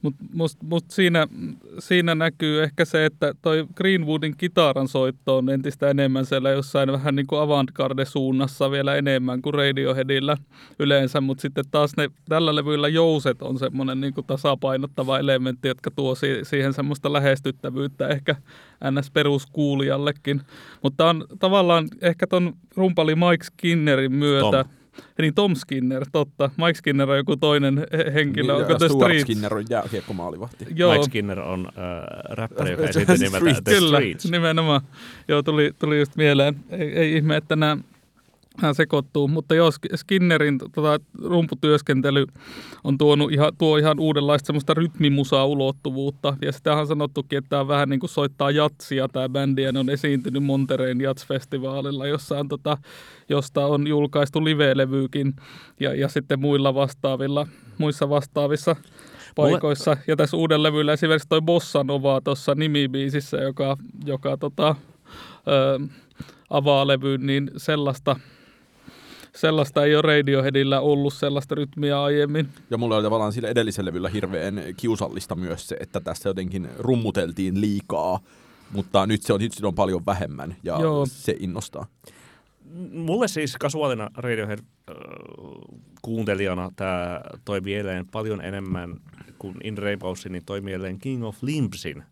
[0.03, 1.27] Mutta must, must siinä,
[1.79, 7.17] siinä näkyy ehkä se, että toi Greenwoodin kitaran soitto on entistä enemmän siellä jossain vähän
[7.17, 10.37] niin kuin avantgarde-suunnassa vielä enemmän kuin Radioheadillä
[10.79, 15.91] yleensä, mutta sitten taas ne tällä levyllä jouset on semmoinen niin kuin tasapainottava elementti, jotka
[15.91, 18.37] tuo si- siihen semmoista lähestyttävyyttä ehkä
[18.85, 20.41] NS-peruskuulijallekin.
[20.83, 24.77] Mutta on tavallaan ehkä ton rumpali Mike Skinnerin myötä, Tom.
[25.19, 26.51] Niin Tom Skinner, totta.
[26.57, 29.23] Mike Skinner on joku toinen he- henkilö, Niin, onko The Stuart Streets?
[29.23, 30.67] Skinner on jääkiekkomaalivahti.
[30.75, 31.75] Joo, Mike Skinner on äh,
[32.37, 33.61] räppäri, joka The esiintyi nimeltä Streets.
[33.65, 34.31] The kyllä, Streets.
[34.31, 34.81] nimenomaan.
[35.29, 36.57] Joo, tuli, tuli just mieleen.
[36.71, 37.77] Ei, ei ihme, että nämä
[38.59, 39.29] hän sekoittuu.
[39.29, 42.27] Mutta joo, Skinnerin tota, rumputyöskentely
[42.85, 46.37] on tuonut ihan, tuo ihan uudenlaista semmoista rytmimusaa ulottuvuutta.
[46.43, 49.73] Ja sitä on sanottukin, että tämä on vähän niin kuin soittaa jatsia tämä bändi, ja
[49.73, 52.79] ne on esiintynyt Montereen jatsfestivaalilla, jossa on, tota,
[53.29, 55.35] josta on julkaistu live-levyykin
[55.81, 57.47] ja, ja sitten muilla vastaavilla,
[57.79, 58.77] muissa vastaavissa
[59.37, 59.91] paikoissa.
[59.91, 60.03] Mulle...
[60.07, 64.77] Ja tässä uuden levyllä esimerkiksi toi Bossa Nova tuossa nimibiisissä, joka, joka tota,
[65.49, 65.87] ö,
[66.51, 68.17] avaa levyyn, niin sellaista,
[69.37, 72.49] sellaista ei ole Radioheadillä ollut sellaista rytmiä aiemmin.
[72.71, 77.61] Ja mulla oli tavallaan sillä edellisellä levyllä hirveän kiusallista myös se, että tässä jotenkin rummuteltiin
[77.61, 78.21] liikaa,
[78.73, 81.07] mutta nyt se on, nyt se on paljon vähemmän ja Joo.
[81.07, 81.87] se innostaa.
[82.93, 89.01] Mulle siis kasuaalina Radiohead-kuuntelijana tämä toi mieleen paljon enemmän
[89.39, 92.03] kuin In Rainbowsin, niin toi mieleen King of Limbsin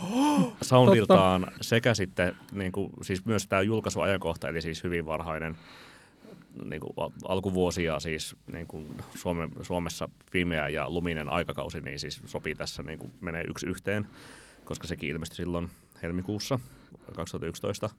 [0.62, 1.56] soundiltaan Totta.
[1.60, 5.56] sekä sitten niin kuin, siis myös tämä julkaisuajankohta, eli siis hyvin varhainen
[6.64, 6.92] niin kuin
[7.28, 12.98] alkuvuosia siis niin kuin Suome, Suomessa pimeä ja luminen aikakausi, niin siis sopii tässä, niin
[12.98, 14.06] kuin menee yksi yhteen,
[14.64, 15.70] koska sekin ilmestyi silloin
[16.02, 16.58] helmikuussa
[17.14, 17.90] 2011.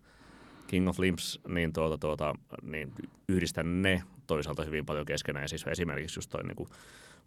[0.68, 2.94] King of Limbs, niin, tuota, tuota, niin
[3.28, 5.50] yhdistän ne toisaalta hyvin paljon keskenään.
[5.50, 6.70] Siis esimerkiksi just toi niin kuin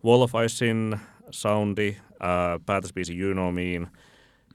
[0.05, 3.55] Wall of Icein soundi, ää, päätösbiisi You Know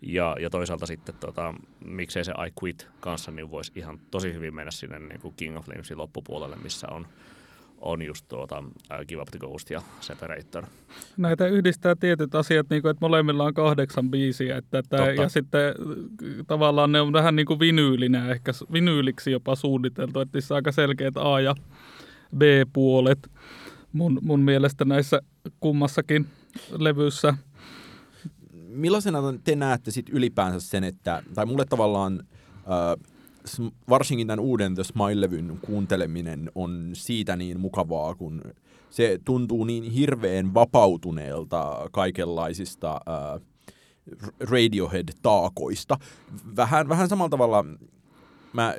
[0.02, 1.54] ja, ja toisaalta sitten tota,
[1.86, 5.58] miksei se I Quit kanssa, niin voisi ihan tosi hyvin mennä sinne niin kuin King
[5.58, 7.08] of Flamesin loppupuolelle, missä on,
[7.82, 8.64] on just tuota,
[9.08, 10.66] Give Up the Ghost ja Separator.
[11.18, 15.76] Näitä yhdistää tietyt asiat, niin kuin, että molemmilla on kahdeksan biisiä, että, että, ja sitten
[16.48, 20.72] tavallaan ne on vähän niin kuin vinyylinä, ehkä vinyyliksi jopa suunniteltu, että niissä on aika
[20.72, 21.56] selkeät A- ja
[22.38, 23.32] B-puolet
[23.94, 25.22] mun, mun mielestä näissä
[25.60, 26.28] kummassakin
[26.78, 27.34] levyssä–
[28.70, 33.06] millaisena te näette sit ylipäänsä sen, että, tai mulle tavallaan äh,
[33.90, 38.42] varsinkin tämän uuden The Smile-levyn kuunteleminen on siitä niin mukavaa, kun
[38.90, 43.42] se tuntuu niin hirveän vapautuneelta kaikenlaisista äh,
[44.40, 45.98] Radiohead-taakoista.
[46.56, 47.66] Vähän, vähän samalla tavalla
[48.54, 48.76] mä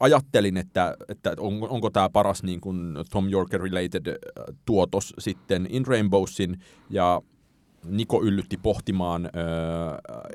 [0.00, 4.18] ajattelin, että, että on, onko tämä paras niin kuin Tom Yorker-related
[4.64, 6.60] tuotos sitten In Rainbowsin
[6.90, 7.22] ja
[7.88, 9.30] Niko yllytti pohtimaan äh,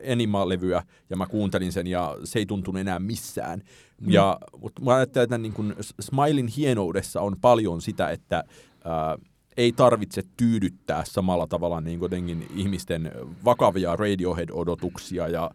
[0.01, 3.59] Enima-levyä, ja mä kuuntelin sen, ja se ei tuntunut enää missään.
[4.01, 4.11] Mm.
[4.11, 9.71] Ja, mutta mä ajattelen, että niin kun Smilein hienoudessa on paljon sitä, että äh, ei
[9.71, 13.11] tarvitse tyydyttää samalla tavalla niin jotenkin ihmisten
[13.45, 15.51] vakavia Radiohead-odotuksia ja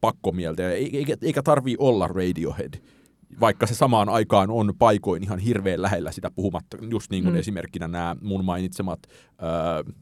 [0.00, 2.74] pakkomieltä, eikä, eikä tarvii olla Radiohead
[3.40, 7.38] vaikka se samaan aikaan on paikoin ihan hirveän lähellä sitä puhumatta, just niin kuin mm.
[7.38, 9.94] esimerkkinä nämä mun mainitsemat äh,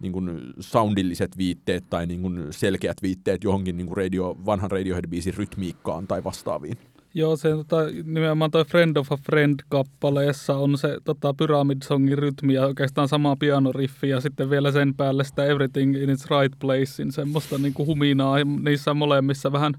[0.00, 5.34] niin kuin soundilliset viitteet tai niin kuin selkeät viitteet johonkin niin kuin radio, vanhan Radiohead-biisin
[5.36, 6.78] rytmiikkaan tai vastaaviin.
[7.14, 12.54] Joo, se tota, nimenomaan toi Friend of a Friend-kappaleessa on se tota, Pyramid Songin rytmi
[12.54, 17.04] ja oikeastaan sama pianoriffi ja sitten vielä sen päälle sitä Everything in its right place,
[17.04, 19.74] niin semmoista niin kuin huminaa niissä molemmissa vähän,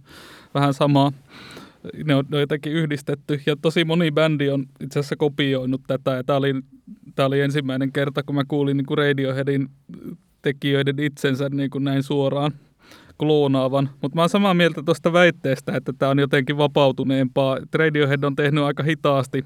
[0.54, 1.12] vähän samaa.
[2.06, 6.12] Ne on, ne on jotenkin yhdistetty ja tosi moni bändi on itse asiassa kopioinut tätä
[6.12, 6.54] ja tämä oli
[7.16, 9.70] tämä oli ensimmäinen kerta, kun mä kuulin niin kuin Radioheadin
[10.42, 12.52] tekijöiden itsensä niin kuin näin suoraan
[13.18, 13.90] kloonaavan.
[14.02, 17.58] Mutta mä oon samaa mieltä tuosta väitteestä, että tämä on jotenkin vapautuneempaa.
[17.74, 19.46] Radiohead on tehnyt aika hitaasti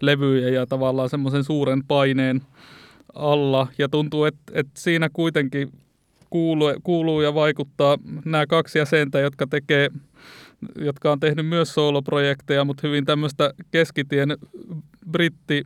[0.00, 2.42] levyjä ja tavallaan semmoisen suuren paineen
[3.14, 3.66] alla.
[3.78, 5.72] Ja tuntuu, että, että siinä kuitenkin
[6.30, 9.90] kuuluu, kuuluu ja vaikuttaa nämä kaksi jäsentä, jotka tekee
[10.78, 14.36] jotka on tehnyt myös sooloprojekteja, mutta hyvin tämmöistä keskitien
[15.10, 15.64] britti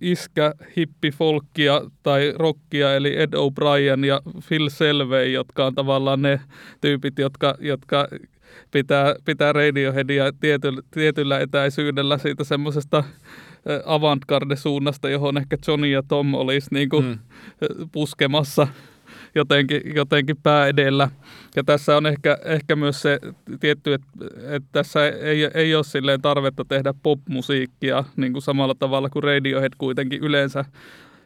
[0.00, 6.40] iskä hippifolkkia tai rockia, eli Ed O'Brien ja Phil Selvey, jotka on tavallaan ne
[6.80, 8.08] tyypit, jotka, jotka
[8.70, 13.04] pitää, pitää Radioheadia tietyllä, tietyllä etäisyydellä siitä semmoisesta
[13.86, 17.18] avantgarde-suunnasta, johon ehkä Johnny ja Tom olisi niin kuin hmm.
[17.92, 18.68] puskemassa
[19.34, 21.10] jotenkin, jotenkin pää edellä.
[21.56, 23.20] Ja tässä on ehkä, ehkä myös se
[23.60, 24.08] tietty, että,
[24.48, 29.72] että tässä ei, ei ole silleen tarvetta tehdä popmusiikkia niin kuin samalla tavalla kuin Radiohead
[29.78, 30.64] kuitenkin yleensä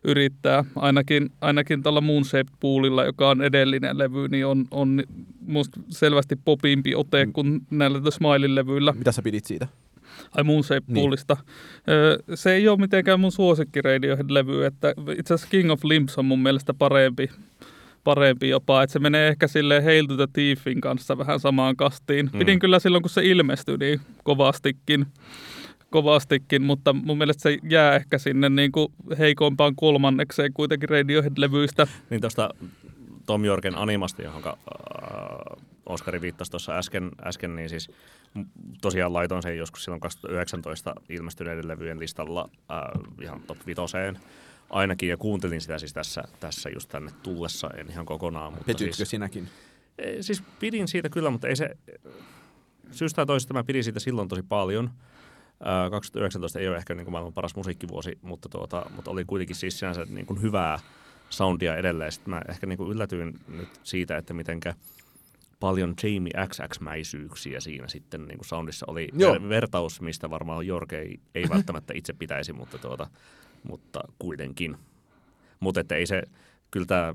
[0.05, 0.65] yrittää.
[0.77, 5.03] Ainakin, ainakin tällä Moonshape Poolilla, joka on edellinen levy, niin on, on
[5.47, 7.33] musta selvästi popimpi ote mm.
[7.33, 8.93] kuin näillä The Smile-levyillä.
[8.93, 9.67] Mitä sä pidit siitä?
[10.37, 10.95] Ai Moonshape niin.
[10.95, 11.37] Poolista.
[12.35, 16.43] Se ei ole mitenkään mun suosikki Radiohead-levy, että itse asiassa King of Limbs on mun
[16.43, 17.31] mielestä parempi
[18.05, 22.31] parempi jopa, että se menee ehkä sille Hail to the Thiefin kanssa vähän samaan kastiin.
[22.33, 22.39] Mm.
[22.39, 25.07] Pidin kyllä silloin, kun se ilmestyi niin kovastikin,
[25.91, 28.89] kovastikin, mutta mun mielestä se jää ehkä sinne niin kuin
[29.19, 31.87] heikompaan kolmannekseen kuitenkin Radiohead-levyistä.
[32.11, 32.51] Niin tuosta
[33.27, 34.55] Tom Jorgen animasta, johon äh,
[35.87, 37.91] Oskari viittasi tuossa äsken, äsken, niin siis
[38.81, 42.79] tosiaan laitoin sen joskus silloin 2019 ilmestyneiden levyjen listalla äh,
[43.23, 44.19] ihan top vitoseen
[44.71, 48.53] ainakin, ja kuuntelin sitä siis tässä, tässä just tänne tullessa, en ihan kokonaan.
[48.53, 49.49] Mutta Petytkö siis, sinäkin?
[50.21, 51.77] Siis pidin siitä kyllä, mutta ei se,
[52.91, 54.91] syystä toisesta mä pidin siitä silloin tosi paljon.
[55.91, 59.79] 2019 ei ole ehkä niin kuin maailman paras musiikkivuosi, mutta, tuota, mutta oli kuitenkin siis
[59.79, 60.79] sinänsä niin kuin hyvää
[61.31, 62.13] soundia edelleen.
[62.13, 64.75] Sitten mä ehkä niin kuin yllätyin nyt siitä, että mitenkä
[65.61, 69.37] paljon Jamie XX-mäisyyksiä siinä sitten niin kuin soundissa oli Joo.
[69.49, 73.07] vertaus, mistä varmaan Jorge ei, ei välttämättä itse pitäisi, mutta, tuota,
[73.63, 74.77] mutta kuitenkin.
[75.61, 76.23] Mutta ei se,
[76.71, 77.15] kyllä tämä,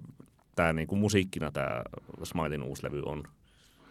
[0.56, 1.84] tämä niin kuin musiikkina tämä
[2.24, 3.24] Smilein uusi levy on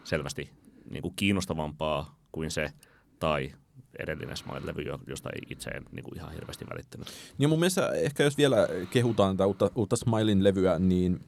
[0.05, 0.51] selvästi
[0.91, 2.73] niin kuin kiinnostavampaa kuin se
[3.19, 3.53] tai
[3.99, 7.09] edellinen Smile-levy, josta ei itse en niin kuin ihan hirveästi välittänyt.
[7.39, 11.21] Niin mun mielestä ehkä jos vielä kehutaan tätä uutta, uutta Smilein levyä, niin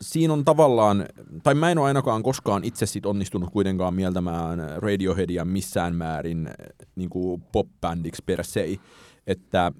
[0.00, 1.06] siinä on tavallaan,
[1.42, 6.50] tai mä en ole ainakaan koskaan itse sit onnistunut kuitenkaan mieltämään Radioheadia missään määrin
[6.96, 8.68] niin kuin pop-bändiksi per se,
[9.26, 9.72] että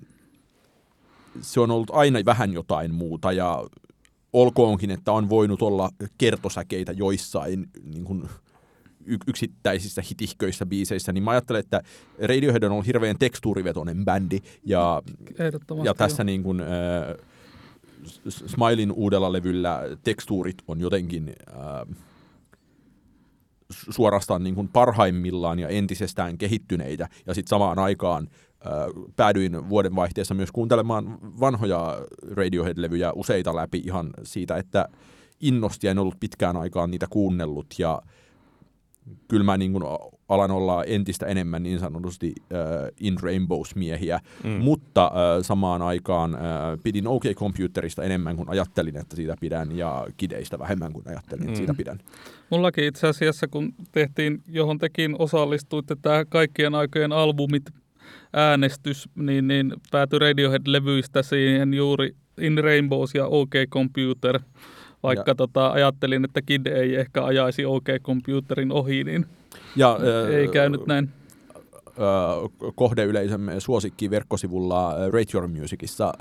[1.40, 3.64] se on ollut aina vähän jotain muuta ja
[4.32, 8.28] olkoonkin, että on voinut olla kertosäkeitä joissain niin kuin,
[9.26, 11.82] yksittäisissä hitihköissä biiseissä, niin mä ajattelen, että
[12.22, 15.02] Radiohead on ollut hirveän tekstuurivetoinen bändi, ja,
[15.84, 16.66] ja tässä niin kuin, äh,
[18.28, 21.96] Smilein uudella levyllä tekstuurit on jotenkin äh,
[23.90, 28.45] suorastaan niin kuin parhaimmillaan ja entisestään kehittyneitä, ja sitten samaan aikaan äh,
[29.16, 31.98] päädyin vuodenvaihteessa myös kuuntelemaan vanhoja
[32.30, 34.88] Radiohead-levyjä useita läpi ihan siitä, että
[35.40, 38.02] innosti en ollut pitkään aikaan niitä kuunnellut, ja
[39.28, 39.84] kyllä mä niin kuin
[40.28, 42.54] alan olla entistä enemmän niin sanotusti uh,
[43.00, 44.50] in Rainbows-miehiä, mm.
[44.50, 50.06] mutta uh, samaan aikaan uh, pidin OK Computerista enemmän kuin ajattelin, että siitä pidän, ja
[50.16, 51.56] Kideistä vähemmän kuin ajattelin, että mm.
[51.56, 51.98] siitä pidän.
[52.50, 57.64] Mullakin itse asiassa, kun tehtiin, johon tekin osallistuitte, tämä kaikkien aikojen albumit
[58.32, 64.40] äänestys, niin, niin päätyi Radiohead-levyistä siihen juuri In Rainbows ja OK Computer–
[65.06, 69.26] vaikka ja, tota, ajattelin, että Kid ei ehkä ajaisi OK-computerin ohi, niin
[69.76, 69.98] ja,
[70.32, 71.08] ei käynyt näin.
[72.74, 76.12] kohdeyleisömme suosikki verkkosivulla Rate Your Musicissa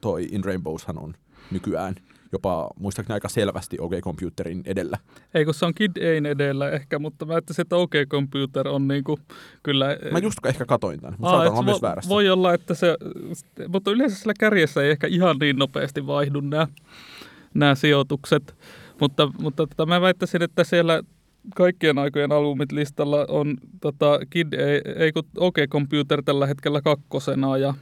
[0.00, 1.14] toi In Rainbowshan on
[1.50, 1.94] nykyään
[2.32, 4.98] jopa muistaakseni aika selvästi OK-computerin edellä.
[5.34, 9.18] Ei, kun se on Kid Ein edellä ehkä, mutta mä ajattelin, että OK-computer on niinku
[9.62, 9.96] kyllä...
[10.12, 12.08] Mä just ehkä katoin tämän, mutta Aa, myös väärässä.
[12.08, 12.96] Voi olla, että se...
[13.68, 16.66] Mutta yleensä sillä kärjessä ei ehkä ihan niin nopeasti vaihdu nämä
[17.54, 18.54] nämä sijoitukset.
[19.00, 21.02] Mutta, mutta tota, mä väittäisin, että siellä
[21.54, 27.56] kaikkien aikojen albumit listalla on tota, Kid, ei, ei kun OK Computer tällä hetkellä kakkosena
[27.56, 27.74] ja,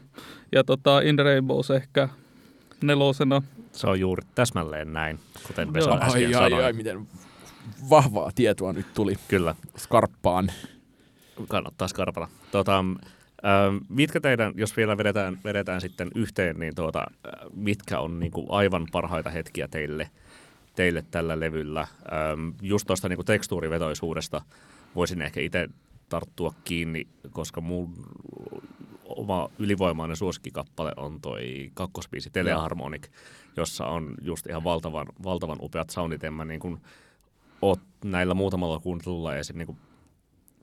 [0.53, 2.09] ja tota, In Rainbows ehkä
[2.83, 3.43] nelosena.
[3.77, 6.01] Se on juuri täsmälleen näin, kuten Vesa Joo.
[6.03, 6.53] äsken ai, sanoi.
[6.53, 7.09] Ai, ai, miten
[7.91, 9.17] vahvaa tietoa nyt tuli.
[9.29, 9.55] Kyllä.
[9.77, 10.53] Skarppaan.
[11.49, 12.29] Kannattaa skarpata.
[12.51, 12.85] Tota,
[13.45, 17.07] Ähm, mitkä teidän, jos vielä vedetään, vedetään sitten yhteen, niin tuota,
[17.55, 20.11] mitkä on niin kuin aivan parhaita hetkiä teille,
[20.77, 21.87] teille tällä levyllä?
[22.63, 24.43] Just tuosta niin tekstuurivetoisuudesta
[24.95, 25.69] voisin ehkä itse
[26.09, 27.93] tarttua kiinni, koska mun
[29.27, 33.09] oma ylivoimainen suosikkikappale on toi kakkospiisi Teleharmonic,
[33.57, 36.25] jossa on just ihan valtavan, valtavan upeat soundit.
[36.25, 36.79] En mä niin kuin
[37.63, 39.59] oot näillä muutamalla kuuntelulla esim.
[39.59, 39.79] Niin kuin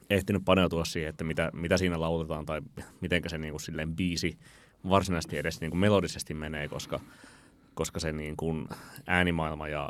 [0.10, 2.62] ehtinyt paneutua siihen, että mitä, mitä siinä lauletaan tai
[3.02, 4.38] miten se niin kuin silleen biisi
[4.90, 7.00] varsinaisesti edes niin kuin melodisesti menee, koska,
[7.74, 8.68] koska se niin kuin
[9.08, 9.90] äänimaailma ja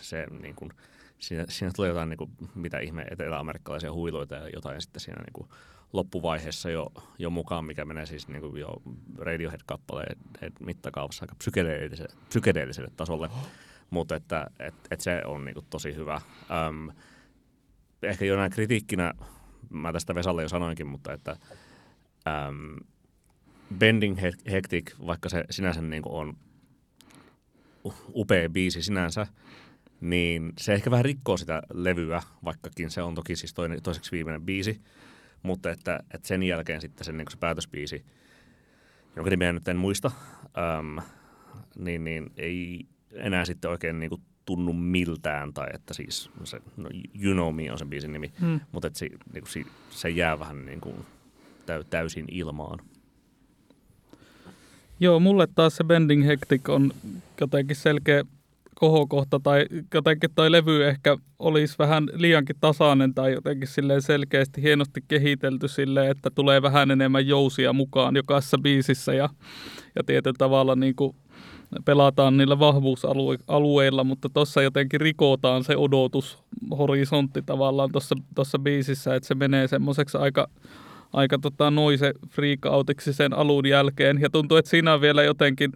[0.00, 0.70] se niin kuin,
[1.18, 5.32] siinä, siinä tulee jotain niin kuin, mitä ihme etelä-amerikkalaisia huiluita ja jotain sitten siinä niin
[5.32, 5.48] kuin
[5.94, 8.82] loppuvaiheessa jo, jo mukaan, mikä menee siis niin kuin jo
[9.18, 10.16] Radiohead-kappaleen
[10.60, 13.30] mittakaavassa aika psykedeelliselle, psykedeelliselle tasolle.
[13.90, 16.20] Mutta että et, et se on niin kuin tosi hyvä.
[16.68, 16.90] Öm,
[18.02, 19.14] ehkä jonain kritiikkinä,
[19.70, 21.36] mä tästä Vesalle jo sanoinkin, mutta että
[22.28, 22.76] äm,
[23.78, 24.18] Bending
[24.50, 26.36] Hectic, vaikka se sinänsä niin on
[28.14, 29.26] upea biisi sinänsä,
[30.00, 34.42] niin se ehkä vähän rikkoo sitä levyä, vaikkakin se on toki siis toinen, toiseksi viimeinen
[34.42, 34.80] biisi,
[35.44, 38.04] mutta että, että sen jälkeen sitten sen, niin se päätösbiisi,
[39.16, 40.10] jonka nimeä nyt en muista,
[40.78, 41.02] äm,
[41.78, 46.90] niin, niin ei enää sitten oikein niin kuin tunnu miltään, tai että siis se, no,
[47.22, 48.60] You Know Me on sen biisin nimi, hmm.
[48.72, 50.96] mutta että se, niin kuin, se jää vähän niin kuin
[51.66, 52.78] täy, täysin ilmaan.
[55.00, 56.92] Joo, mulle taas se Bending Hectic on
[57.40, 58.24] jotenkin selkeä
[58.74, 65.00] kohokohta, tai jotenkin toi levy ehkä olisi vähän liiankin tasainen tai jotenkin silleen selkeästi hienosti
[65.08, 69.28] kehitelty silleen, että tulee vähän enemmän jousia mukaan jokaisessa biisissä ja,
[69.96, 71.16] ja tietyllä tavalla niin kuin
[71.84, 77.90] pelataan niillä vahvuusalueilla, mutta tuossa jotenkin rikotaan se odotushorisontti tavallaan
[78.34, 80.48] tuossa biisissä, että se menee semmoiseksi aika,
[81.12, 84.20] aika tota, noise freakautiksi sen alun jälkeen.
[84.20, 85.72] Ja tuntuu, että siinä on vielä jotenkin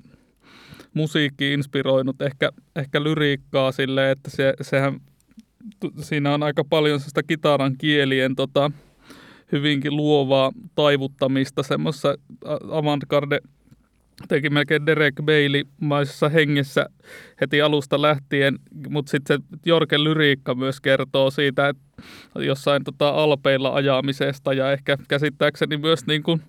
[0.99, 5.01] musiikki inspiroinut ehkä, ehkä lyriikkaa sille, että se, sehän,
[6.01, 8.70] siinä on aika paljon sitä kitaran kielien tota,
[9.53, 12.14] hyvinkin luovaa taivuttamista semmoisessa
[12.70, 13.40] avantgarde
[14.28, 16.86] teki melkein Derek Bailey-maisessa hengessä
[17.40, 21.82] heti alusta lähtien, mutta sitten se Jorken lyriikka myös kertoo siitä, että
[22.34, 26.42] jossain tota alpeilla ajamisesta ja ehkä käsittääkseni myös niin kuin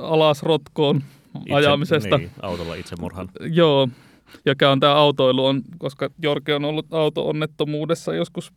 [0.00, 1.02] alas rotkoon
[1.40, 2.18] itse, ajamisesta.
[2.18, 3.28] Niin, autolla itsemurhan.
[3.40, 3.88] Joo,
[4.46, 8.52] joka on tämä autoilu, on, koska Jorke on ollut auto-onnettomuudessa joskus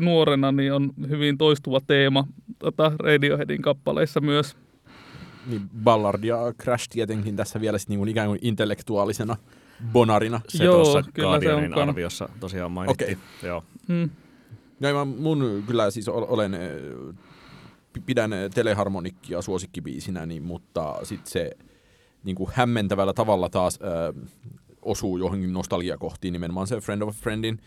[0.00, 2.26] nuorena, niin on hyvin toistuva teema
[2.58, 4.56] tota Radioheadin kappaleissa myös.
[5.46, 9.36] Niin Ballard ja Crash tietenkin tässä vielä sit niin kuin ikään kuin intellektuaalisena
[9.92, 10.40] bonarina.
[10.48, 13.18] Se Joo, tuossa kyllä se on arviossa tosiaan mainittiin.
[13.40, 13.48] Okay.
[13.48, 13.64] Joo.
[13.88, 14.10] Hmm.
[14.80, 16.52] No, mä, mun kyllä siis olen,
[18.06, 21.50] pidän Teleharmonikkia suosikkibiisinä, niin, mutta sitten se
[22.24, 24.30] niin kuin hämmentävällä tavalla taas äh,
[24.82, 27.58] osuu johonkin nostalgiakohtiin, nimenomaan se Friend of a Friendin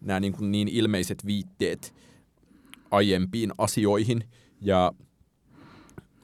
[0.00, 1.94] nämä niin, kuin niin ilmeiset viitteet
[2.90, 4.24] aiempiin asioihin.
[4.60, 4.92] Ja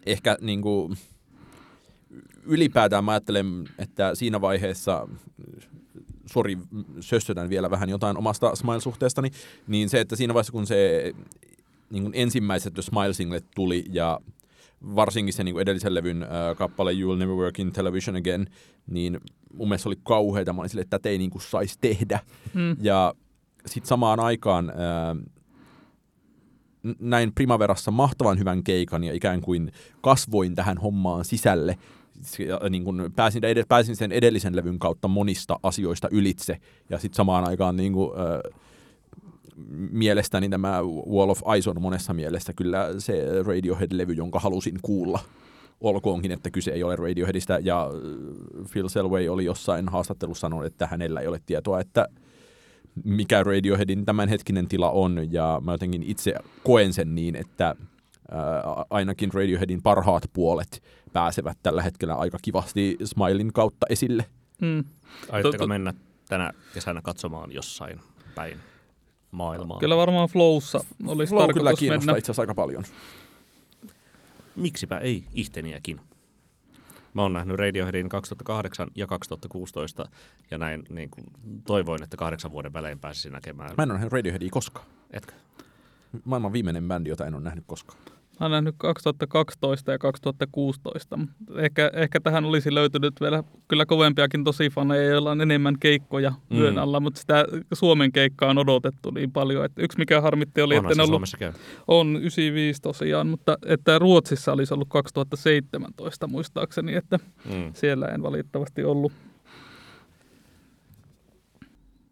[0.07, 0.97] ehkä niin kuin,
[2.45, 5.09] ylipäätään mä ajattelen, että siinä vaiheessa
[6.27, 6.59] sori,
[7.01, 9.31] sössötän vielä vähän jotain omasta Smile-suhteestani,
[9.67, 11.13] niin se, että siinä vaiheessa kun se
[11.91, 14.21] niin kuin ensimmäiset Smile-singlet tuli ja
[14.97, 18.47] varsinkin se niin kuin edellisen levyn äh, kappale You'll Never Work in Television Again,
[18.87, 19.21] niin
[19.55, 20.53] mun mielestä oli kauheita.
[20.53, 22.21] Mä olin sille, että tätä ei niin kuin saisi tehdä.
[22.55, 22.77] Mm.
[22.81, 23.15] Ja
[23.67, 25.17] sitten samaan aikaan ää,
[26.99, 31.79] näin Primaverassa mahtavan hyvän keikan ja ikään kuin kasvoin tähän hommaan sisälle.
[32.39, 36.59] Ja, niin kun pääsin, pääsin sen edellisen levyn kautta monista asioista ylitse
[36.91, 38.41] ja sitten samaan aikaan niin kun, ää,
[39.91, 45.21] mielestäni tämä Wall of Ice on monessa mielessä kyllä se Radiohead-levy, jonka halusin kuulla
[45.81, 47.91] olkoonkin, että kyse ei ole Radioheadista, ja
[48.73, 52.09] Phil Selway oli jossain haastattelussa sanonut, että hänellä ei ole tietoa, että
[53.05, 56.35] mikä Radioheadin tämänhetkinen tila on, ja mä jotenkin itse
[56.65, 57.75] koen sen niin, että
[58.31, 60.83] ää, ainakin Radioheadin parhaat puolet
[61.13, 64.25] pääsevät tällä hetkellä aika kivasti Smilin kautta esille.
[64.61, 64.85] Hmm.
[65.31, 65.95] Aiotteko mennä
[66.29, 68.01] tänä kesänä katsomaan jossain
[68.35, 68.59] päin
[69.35, 69.79] maailmaa?
[69.79, 72.85] Kyllä varmaan Flowssa olisi Flow kyllä kiinnostaa itse asiassa aika paljon.
[74.57, 76.01] Miksipä ei ihteniäkin.
[77.15, 80.09] Mä oon nähnyt Radioheadin 2008 ja 2016
[80.51, 81.27] ja näin niin kuin,
[81.67, 83.75] toivoin, että kahdeksan vuoden välein pääsisin näkemään.
[83.77, 84.87] Mä en ole nähnyt Radioheadia koskaan.
[85.11, 85.33] Etkö?
[86.25, 87.99] Maailman viimeinen bändi, jota en ole nähnyt koskaan.
[88.45, 91.19] Mä olen nähnyt 2012 ja 2016.
[91.57, 96.59] Ehkä, ehkä tähän olisi löytynyt vielä kyllä kovempiakin tosi faneja, joilla on enemmän keikkoja mm.
[96.59, 99.65] yön alla, mutta sitä Suomen keikkaa on odotettu niin paljon.
[99.65, 101.53] Että yksi mikä harmitti oli, Onhan että ne ollut, käy.
[101.89, 107.73] on 95 tosiaan, mutta että Ruotsissa olisi ollut 2017 muistaakseni, että mm.
[107.75, 109.13] siellä en valitettavasti ollut.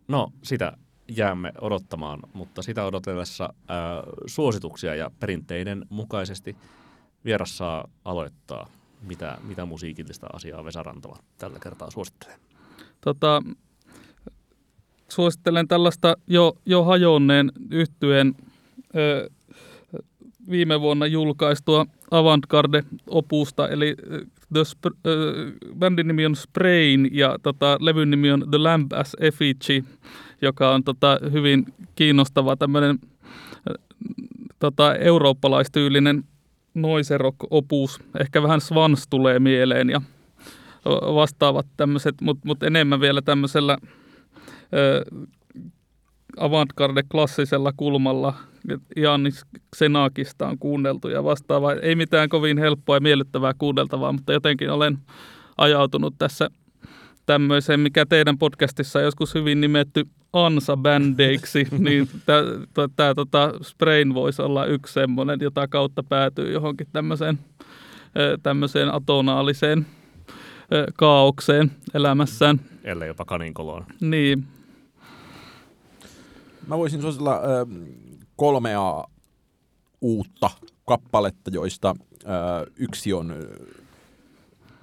[0.09, 0.73] No sitä
[1.17, 6.57] jäämme odottamaan, mutta sitä odotellessa ää, suosituksia ja perinteiden mukaisesti
[7.25, 8.71] vieras saa aloittaa.
[9.03, 12.37] Mitä, mitä musiikillista asiaa Vesa Rantala tällä kertaa suosittelee?
[13.01, 13.43] Tota,
[15.09, 18.35] suosittelen tällaista jo, jo hajonneen yhtyeen
[18.97, 19.31] ö,
[20.51, 23.97] viime vuonna julkaistua Avantgarde-opusta, eli
[24.53, 29.17] the Sp- äh, bändin nimi on Sprain ja tota, levyn nimi on The Lamp as
[29.21, 29.85] Effigy,
[30.43, 31.65] joka on tota, hyvin
[31.95, 32.99] kiinnostava tämmöinen
[34.59, 36.25] tota, eurooppalaistyylinen
[36.75, 38.01] noise rock-opus.
[38.21, 40.01] Ehkä vähän Swans tulee mieleen ja
[41.15, 43.79] vastaavat tämmöiset, mutta mut enemmän vielä tämmöisellä
[46.37, 48.35] avantgarde-klassisella kulmalla.
[48.97, 49.45] Janis
[49.77, 51.73] Xenakista on kuunneltu ja vastaava.
[51.73, 54.99] Ei mitään kovin helppoa ja miellyttävää kuunneltavaa, mutta jotenkin olen
[55.59, 56.51] ajautunut tässä
[57.27, 62.09] tämmöiseen, mikä teidän podcastissa on joskus hyvin nimetty ansa-bändeiksi, niin
[62.97, 67.39] tämä tota, Sprain voisi olla yksi semmoinen, jota kautta päätyy johonkin tämmöiseen,
[68.43, 69.87] tämmöiseen atonaaliseen
[70.97, 72.61] kaaukseen elämässään.
[72.85, 73.87] Ellei jopa kaninkoloon.
[74.01, 74.45] Niin.
[76.67, 77.43] Mä voisin suositella äh,
[78.37, 79.05] kolmea
[80.01, 80.51] uutta
[80.85, 81.95] kappaletta, joista
[82.27, 83.35] äh, yksi on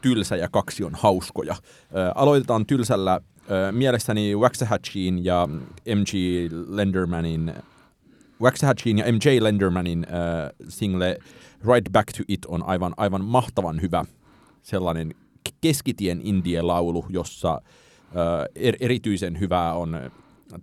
[0.02, 1.52] tylsä ja kaksi on hauskoja.
[1.54, 1.60] Äh,
[2.16, 3.22] aloitetaan tylsällä äh,
[3.72, 5.48] mielestäni Waxahachien ja
[5.96, 6.14] MG
[6.68, 7.54] Lendermanin
[8.42, 11.18] Waxahachien ja MJ Lendermanin äh, single
[11.74, 14.06] Right Back to It on aivan, aivan mahtavan hyvä
[14.62, 15.16] sellainen
[15.62, 17.62] keskitien indie-laulu, jossa
[18.56, 20.12] er, erityisen hyvää on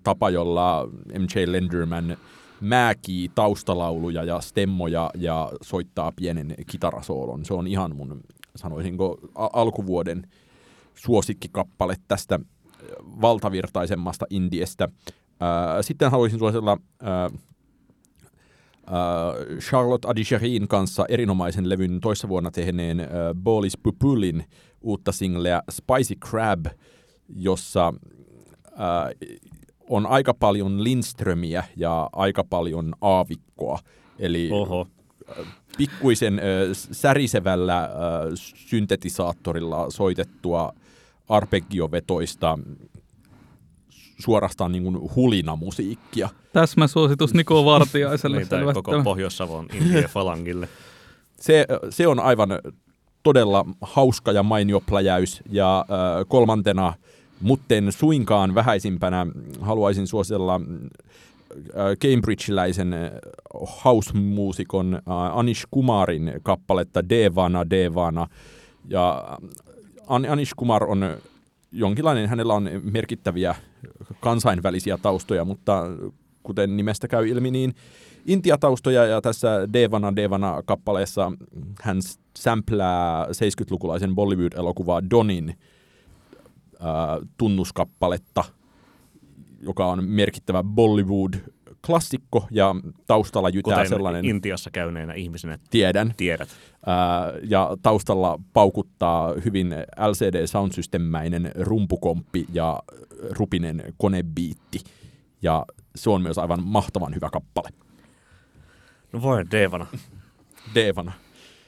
[0.03, 2.17] tapa, jolla MJ Lenderman
[2.61, 7.45] määkii taustalauluja ja stemmoja ja soittaa pienen kitarasoolon.
[7.45, 8.21] Se on ihan mun,
[8.59, 10.29] sanoisinko, alkuvuoden
[10.95, 12.41] suosikkikappale tästä
[13.03, 14.89] valtavirtaisemmasta indiestä.
[15.81, 16.79] Sitten haluaisin suositella
[19.61, 22.99] Charlotte Adicherin kanssa erinomaisen levyn toissa vuonna tehneen
[23.43, 24.45] Bolis Pupulin
[24.81, 26.67] uutta singleä Spicy Crab,
[27.29, 27.95] jossa
[29.91, 33.79] on aika paljon Lindströmiä ja aika paljon aavikkoa.
[34.19, 34.87] Eli Oho.
[35.77, 36.41] Pikkuisen
[36.73, 37.91] särisevällä
[38.35, 40.73] syntetisaattorilla soitettua
[41.29, 42.59] arpeggiovetoista
[44.19, 46.29] suorastaan niin kuin hulinamusiikkia.
[46.53, 48.39] Täsmäsuositus Niko Vartiaiselle.
[48.39, 49.69] Niitä koko Pohjois-Savon
[50.09, 50.69] Falangille.
[51.41, 52.49] Se, se on aivan
[53.23, 55.43] todella hauska ja mainio pläjäys.
[55.51, 56.95] Ja äh, kolmantena,
[57.41, 59.27] mutten suinkaan vähäisimpänä,
[59.61, 60.61] haluaisin suositella
[61.99, 62.95] Cambridgeläisen
[63.85, 68.27] house-muusikon äh, Anish Kumarin kappaletta Devana Devana.
[68.89, 69.39] Ja
[70.07, 71.17] Anish Kumar on
[71.73, 73.55] jonkinlainen, hänellä on merkittäviä
[74.21, 75.83] kansainvälisiä taustoja, mutta
[76.43, 77.75] kuten nimestä käy ilmi, niin
[78.27, 81.33] Intia-taustoja ja tässä Devana Devana kappaleessa
[81.83, 81.99] hän
[82.39, 88.45] sämplää 70-lukulaisen Bollywood-elokuvaa Donin äh, tunnuskappaletta,
[89.67, 92.75] joka on merkittävä Bollywood-klassikko ja
[93.07, 94.25] taustalla jytää Kuten sellainen...
[94.25, 96.15] Intiassa käyneenä ihmisenä tiedän.
[96.17, 96.49] tiedät.
[96.87, 96.97] Ää,
[97.49, 99.75] ja taustalla paukuttaa hyvin
[100.09, 102.83] LCD Sound System-mäinen rumpukomppi ja
[103.31, 104.81] rupinen konebiitti.
[105.43, 105.65] Ja
[105.97, 107.69] se on myös aivan mahtavan hyvä kappale.
[109.13, 109.87] No voi Devana.
[110.75, 111.13] Devana.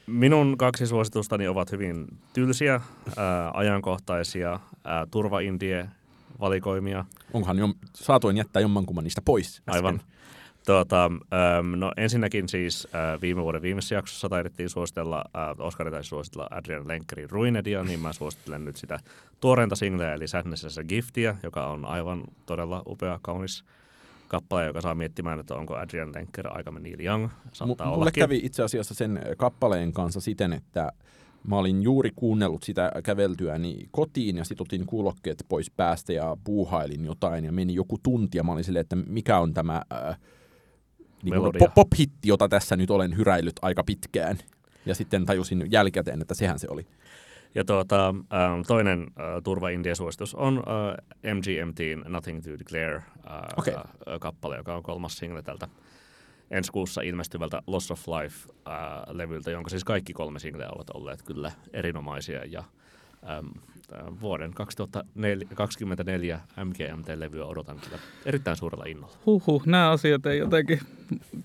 [0.07, 2.81] Minun kaksi suositustani ovat hyvin tylsiä,
[3.17, 5.89] ää, ajankohtaisia, ää, turva-indie
[6.41, 7.05] valikoimia.
[7.33, 9.75] Onkohan jo, saatoin jättää jommankumman niistä pois äsken.
[9.75, 10.01] Aivan.
[10.67, 16.09] Tuota, ähm, no ensinnäkin siis äh, viime vuoden viimeisessä jaksossa taidettiin suositella, äh, Oskari taisi
[16.09, 18.99] suositella Adrian Lenkerin Ruinedia, niin mä suosittelen nyt sitä
[19.41, 23.65] tuoreinta singleä, eli Sadness as a Giftia, joka on aivan todella upea, kaunis
[24.29, 27.29] kappale, joka saa miettimään, että onko Adrian Lenker aikamme Neil Young.
[27.53, 28.23] Saattaa M- mulle ollakin.
[28.23, 30.93] kävi itse asiassa sen kappaleen kanssa siten, että
[31.49, 37.05] mä olin juuri kuunnellut sitä käveltyäni kotiin ja sit otin kuulokkeet pois päästä ja puuhailin
[37.05, 40.19] jotain ja meni joku tunti ja mä olin silleen, että mikä on tämä äh,
[41.23, 41.35] niin
[41.75, 44.39] pop-hitti, jota tässä nyt olen hyräillyt aika pitkään.
[44.87, 46.87] Ja sitten tajusin jälkikäteen, että sehän se oli.
[47.55, 50.63] Ja tuota, ähm, toinen äh, turva india suositus on
[51.25, 53.03] äh, MGMTn Nothing to Declare äh,
[53.57, 53.75] Okei.
[53.75, 53.83] äh,
[54.21, 55.69] kappale, joka on kolmas single tältä
[56.51, 62.45] ensi kuussa ilmestyvältä Loss of Life-levyltä, jonka siis kaikki kolme singleä ovat olleet kyllä erinomaisia.
[62.45, 63.45] Ja äh,
[64.21, 69.17] vuoden 2024 MGMT-levyä odotan kyllä erittäin suurella innolla.
[69.27, 70.81] Huhhuh, nämä asiat ei jotenkin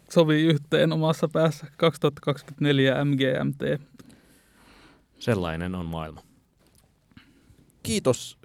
[0.09, 1.67] sovi yhteen omassa päässä.
[1.77, 3.81] 2024 MGMT.
[5.19, 6.21] Sellainen on maailma.
[7.83, 8.37] Kiitos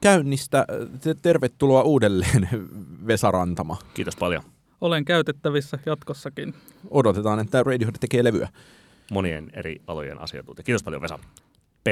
[0.00, 0.66] käynnistä.
[1.00, 2.48] Te- Tervetuloa uudelleen,
[3.06, 3.78] Vesa Rantama.
[3.94, 4.42] Kiitos paljon
[4.82, 6.54] Olen käytettävissä jatkossakin.
[6.90, 8.48] Odotetaan, että Radiohead tekee levyä.
[9.10, 10.64] monien eri alojen asiantuntija.
[10.64, 11.18] Kiitos paljon Vesa.
[11.84, 11.88] P.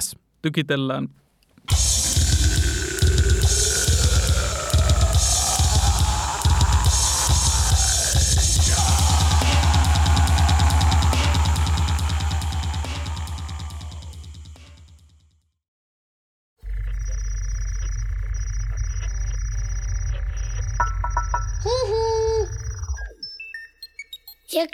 [0.00, 0.16] S.
[0.42, 1.08] Tykitellään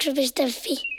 [0.07, 0.96] árvores da vida.